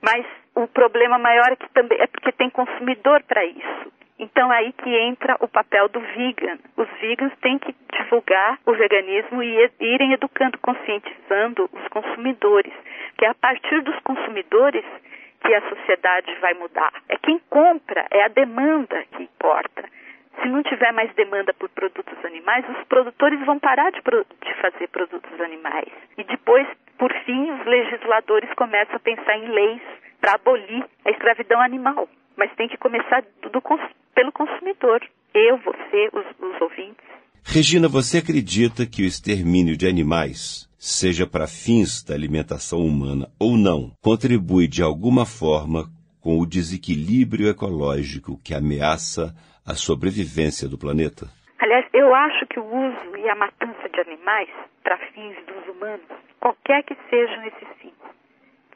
Mas 0.02 0.26
o 0.54 0.66
problema 0.66 1.18
maior 1.18 1.52
é 1.52 1.56
que 1.56 1.68
também 1.70 1.98
é 2.00 2.06
porque 2.06 2.32
tem 2.32 2.50
consumidor 2.50 3.22
para 3.22 3.44
isso. 3.44 3.92
Então 4.18 4.50
aí 4.50 4.72
que 4.72 4.88
entra 4.88 5.36
o 5.40 5.48
papel 5.48 5.88
do 5.88 6.00
vegan. 6.00 6.58
Os 6.76 6.88
vegans 7.00 7.32
têm 7.40 7.58
que 7.58 7.74
divulgar 7.92 8.58
o 8.64 8.72
veganismo 8.72 9.42
e 9.42 9.70
irem 9.80 10.12
educando, 10.12 10.58
conscientizando 10.58 11.68
os 11.72 11.88
consumidores, 11.88 12.72
que 13.18 13.24
é 13.24 13.28
a 13.28 13.34
partir 13.34 13.82
dos 13.82 13.98
consumidores 14.00 14.84
que 15.40 15.54
a 15.54 15.68
sociedade 15.68 16.34
vai 16.40 16.54
mudar. 16.54 16.92
É 17.08 17.16
quem 17.16 17.38
compra, 17.50 18.06
é 18.10 18.22
a 18.24 18.28
demanda 18.28 19.04
que 19.12 19.22
importa 19.22 19.84
se 20.42 20.48
não 20.48 20.62
tiver 20.62 20.92
mais 20.92 21.12
demanda 21.14 21.54
por 21.54 21.68
produtos 21.70 22.24
animais, 22.24 22.64
os 22.68 22.84
produtores 22.84 23.40
vão 23.44 23.58
parar 23.58 23.90
de, 23.90 24.00
de, 24.00 24.54
fazer 24.60 24.88
produtos 24.88 25.40
animais. 25.40 25.88
E 26.18 26.24
depois, 26.24 26.66
por 26.98 27.12
fim, 27.24 27.50
os 27.52 27.64
legisladores 27.64 28.52
começam 28.54 28.96
a 28.96 29.00
pensar 29.00 29.36
em 29.38 29.48
leis 29.48 29.82
para 30.20 30.34
abolir 30.34 30.84
a 31.04 31.10
escravidão 31.10 31.60
animal. 31.60 32.08
Mas 32.36 32.52
tem 32.56 32.68
que 32.68 32.76
começar 32.76 33.22
do, 33.42 33.50
do, 33.50 33.62
pelo 34.14 34.32
consumidor. 34.32 35.00
Eu, 35.34 35.58
você, 35.58 36.08
os, 36.12 36.26
os 36.38 36.60
ouvintes. 36.60 37.04
Regina, 37.44 37.88
você 37.88 38.18
acredita 38.18 38.86
que 38.86 39.02
o 39.02 39.06
extermínio 39.06 39.76
de 39.76 39.86
animais, 39.86 40.68
seja 40.78 41.26
para 41.26 41.46
fins 41.46 42.02
da 42.02 42.14
alimentação 42.14 42.78
humana 42.80 43.28
ou 43.38 43.56
não, 43.56 43.92
contribui 44.02 44.66
de 44.66 44.82
alguma 44.82 45.26
forma 45.26 45.84
com 46.20 46.40
o 46.40 46.46
desequilíbrio 46.46 47.48
ecológico 47.48 48.40
que 48.42 48.54
ameaça 48.54 49.34
a 49.66 49.74
sobrevivência 49.74 50.66
do 50.66 50.78
planeta? 50.78 51.26
Aliás, 51.58 51.86
eu 51.92 52.14
acho 52.14 52.46
que 52.46 52.58
o 52.58 52.64
uso 52.64 53.16
e 53.16 53.28
a 53.28 53.34
matança 53.34 53.88
de 53.88 54.00
animais 54.00 54.48
para 54.82 54.96
fins 55.12 55.36
dos 55.46 55.74
humanos, 55.74 56.06
qualquer 56.40 56.82
que 56.82 56.96
sejam 57.10 57.44
esses 57.44 57.68
fins, 57.80 57.92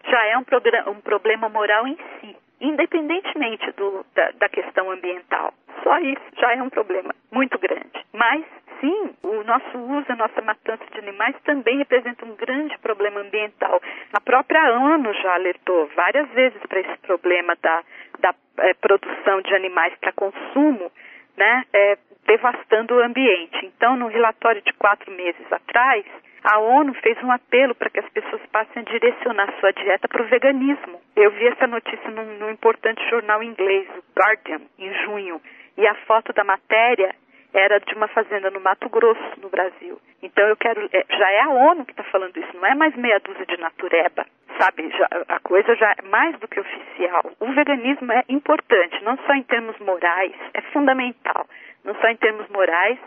já 0.08 0.24
é 0.26 0.38
um, 0.38 0.44
um 0.90 1.00
problema 1.00 1.48
moral 1.48 1.86
em 1.86 1.96
si, 1.96 2.36
independentemente 2.60 3.70
do, 3.72 4.04
da, 4.14 4.30
da 4.32 4.48
questão 4.48 4.90
ambiental. 4.90 5.52
Só 5.82 5.98
isso 5.98 6.22
já 6.38 6.54
é 6.54 6.62
um 6.62 6.70
problema 6.70 7.14
muito 7.30 7.58
grande. 7.58 8.04
Mas 8.12 8.44
sim, 8.80 9.10
o 9.22 9.42
nosso 9.44 9.78
uso, 9.78 10.06
a 10.08 10.16
nossa 10.16 10.40
matança 10.42 10.84
de 10.92 10.98
animais 10.98 11.36
também 11.44 11.78
representa 11.78 12.24
um 12.24 12.34
grande 12.34 12.76
problema 12.78 13.20
ambiental. 13.20 13.80
A 14.12 14.20
própria 14.20 14.78
ONU 14.78 15.12
já 15.14 15.34
alertou 15.34 15.88
várias 15.94 16.28
vezes 16.30 16.60
para 16.68 16.80
esse 16.80 16.98
problema 16.98 17.56
da, 17.62 17.82
da 18.20 18.34
é, 18.58 18.74
produção 18.74 19.40
de 19.42 19.54
animais 19.54 19.94
para 20.00 20.12
consumo, 20.12 20.90
né, 21.36 21.64
é, 21.72 21.98
devastando 22.26 22.94
o 22.94 23.02
ambiente. 23.02 23.64
Então, 23.64 23.96
no 23.96 24.08
relatório 24.08 24.60
de 24.62 24.72
quatro 24.74 25.10
meses 25.12 25.52
atrás, 25.52 26.04
a 26.48 26.58
ONU 26.60 26.94
fez 26.94 27.22
um 27.22 27.30
apelo 27.30 27.74
para 27.74 27.90
que 27.90 28.00
as 28.00 28.08
pessoas 28.08 28.40
passem 28.50 28.80
a 28.80 28.90
direcionar 28.90 29.52
sua 29.60 29.70
dieta 29.70 30.08
para 30.08 30.22
o 30.22 30.26
veganismo. 30.28 30.98
Eu 31.14 31.30
vi 31.32 31.46
essa 31.46 31.66
notícia 31.66 32.10
num, 32.10 32.38
num 32.38 32.50
importante 32.50 33.06
jornal 33.10 33.42
inglês, 33.42 33.86
o 33.90 34.18
Guardian, 34.18 34.62
em 34.78 34.94
junho, 35.04 35.42
e 35.76 35.86
a 35.86 35.94
foto 36.06 36.32
da 36.32 36.44
matéria 36.44 37.14
era 37.52 37.78
de 37.78 37.94
uma 37.94 38.08
fazenda 38.08 38.50
no 38.50 38.60
Mato 38.60 38.88
Grosso, 38.88 39.40
no 39.42 39.50
Brasil. 39.50 40.00
Então 40.22 40.46
eu 40.46 40.56
quero, 40.56 40.88
é, 40.90 41.04
já 41.18 41.30
é 41.30 41.40
a 41.42 41.50
ONU 41.50 41.84
que 41.84 41.92
está 41.92 42.04
falando 42.04 42.34
isso, 42.34 42.56
não 42.56 42.64
é 42.64 42.74
mais 42.74 42.96
meia 42.96 43.20
dúzia 43.20 43.44
de 43.44 43.58
natureba, 43.58 44.24
sabe? 44.58 44.88
Já, 44.96 45.06
a 45.28 45.40
coisa 45.40 45.74
já 45.74 45.94
é 45.98 46.08
mais 46.08 46.38
do 46.38 46.48
que 46.48 46.60
oficial. 46.60 47.30
O 47.40 47.52
veganismo 47.52 48.10
é 48.10 48.24
importante, 48.26 49.04
não 49.04 49.18
só 49.18 49.34
em 49.34 49.42
termos 49.42 49.78
morais, 49.80 50.34
é 50.54 50.62
fundamental, 50.72 51.46
não 51.84 51.94
só 51.96 52.08
em 52.08 52.16
termos 52.16 52.48
morais, 52.48 52.98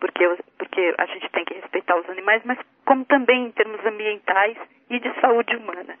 porque, 0.00 0.24
porque 0.56 0.94
a 0.96 1.06
gente 1.06 1.28
tem 1.30 1.44
que 1.44 1.54
respeitar 1.54 1.96
os 1.96 2.08
animais, 2.08 2.42
mas 2.44 2.58
como 2.88 3.04
também 3.04 3.48
em 3.48 3.52
termos 3.52 3.84
ambientais 3.84 4.56
e 4.88 4.98
de 4.98 5.20
saúde 5.20 5.54
humana. 5.56 5.94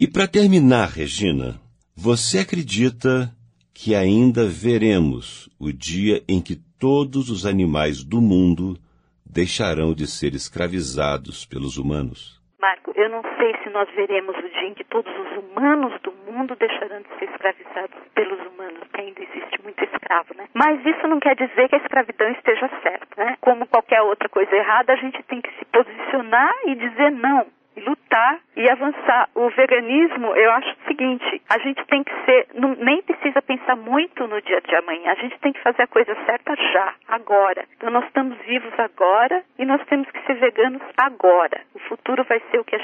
E 0.00 0.08
para 0.08 0.26
terminar, 0.26 0.88
Regina, 0.88 1.60
você 1.94 2.40
acredita 2.40 3.32
que 3.72 3.94
ainda 3.94 4.44
veremos 4.48 5.48
o 5.60 5.72
dia 5.72 6.24
em 6.28 6.40
que 6.40 6.56
todos 6.56 7.30
os 7.30 7.46
animais 7.46 8.02
do 8.02 8.20
mundo 8.20 8.76
deixarão 9.24 9.94
de 9.94 10.08
ser 10.08 10.34
escravizados 10.34 11.46
pelos 11.46 11.76
humanos. 11.76 12.37
Marco, 12.60 12.92
eu 12.96 13.08
não 13.08 13.22
sei 13.36 13.54
se 13.62 13.70
nós 13.70 13.88
veremos 13.90 14.36
o 14.36 14.48
dia 14.48 14.68
em 14.68 14.74
que 14.74 14.82
todos 14.84 15.12
os 15.16 15.38
humanos 15.38 15.92
do 16.02 16.12
mundo 16.26 16.56
deixarão 16.56 17.00
de 17.02 17.08
ser 17.18 17.30
escravizados 17.30 17.96
pelos 18.14 18.40
humanos, 18.46 18.80
que 18.92 19.00
ainda 19.00 19.22
existe 19.22 19.62
muito 19.62 19.84
escravo, 19.84 20.34
né? 20.36 20.48
Mas 20.54 20.84
isso 20.84 21.06
não 21.06 21.20
quer 21.20 21.36
dizer 21.36 21.68
que 21.68 21.76
a 21.76 21.78
escravidão 21.78 22.28
esteja 22.32 22.68
certa, 22.82 23.24
né? 23.24 23.36
Como 23.40 23.64
qualquer 23.68 24.02
outra 24.02 24.28
coisa 24.28 24.54
errada, 24.56 24.92
a 24.92 24.96
gente 24.96 25.22
tem 25.22 25.40
que 25.40 25.50
se 25.52 25.64
posicionar 25.66 26.52
e 26.66 26.74
dizer 26.74 27.12
não 27.12 27.46
lutar 27.88 28.38
e 28.56 28.68
avançar. 28.68 29.28
O 29.34 29.48
veganismo, 29.50 30.34
eu 30.36 30.50
acho 30.52 30.70
o 30.70 30.86
seguinte, 30.86 31.42
a 31.48 31.58
gente 31.58 31.84
tem 31.86 32.04
que 32.04 32.12
ser, 32.24 32.48
não, 32.54 32.74
nem 32.74 33.00
precisa 33.02 33.40
pensar 33.40 33.76
muito 33.76 34.26
no 34.26 34.40
dia 34.42 34.60
de 34.60 34.74
amanhã, 34.74 35.12
a 35.12 35.14
gente 35.14 35.38
tem 35.38 35.52
que 35.52 35.62
fazer 35.62 35.82
a 35.82 35.86
coisa 35.86 36.14
certa 36.26 36.54
já, 36.56 36.94
agora. 37.08 37.64
Então 37.76 37.90
nós 37.90 38.04
estamos 38.04 38.36
vivos 38.38 38.72
agora 38.78 39.42
e 39.58 39.64
nós 39.64 39.84
temos 39.86 40.10
que 40.10 40.20
ser 40.26 40.34
veganos 40.34 40.82
agora. 40.96 41.60
O 41.74 41.78
futuro 41.80 42.24
vai 42.24 42.40
ser 42.50 42.58
o 42.58 42.64
que 42.64 42.74
a 42.74 42.76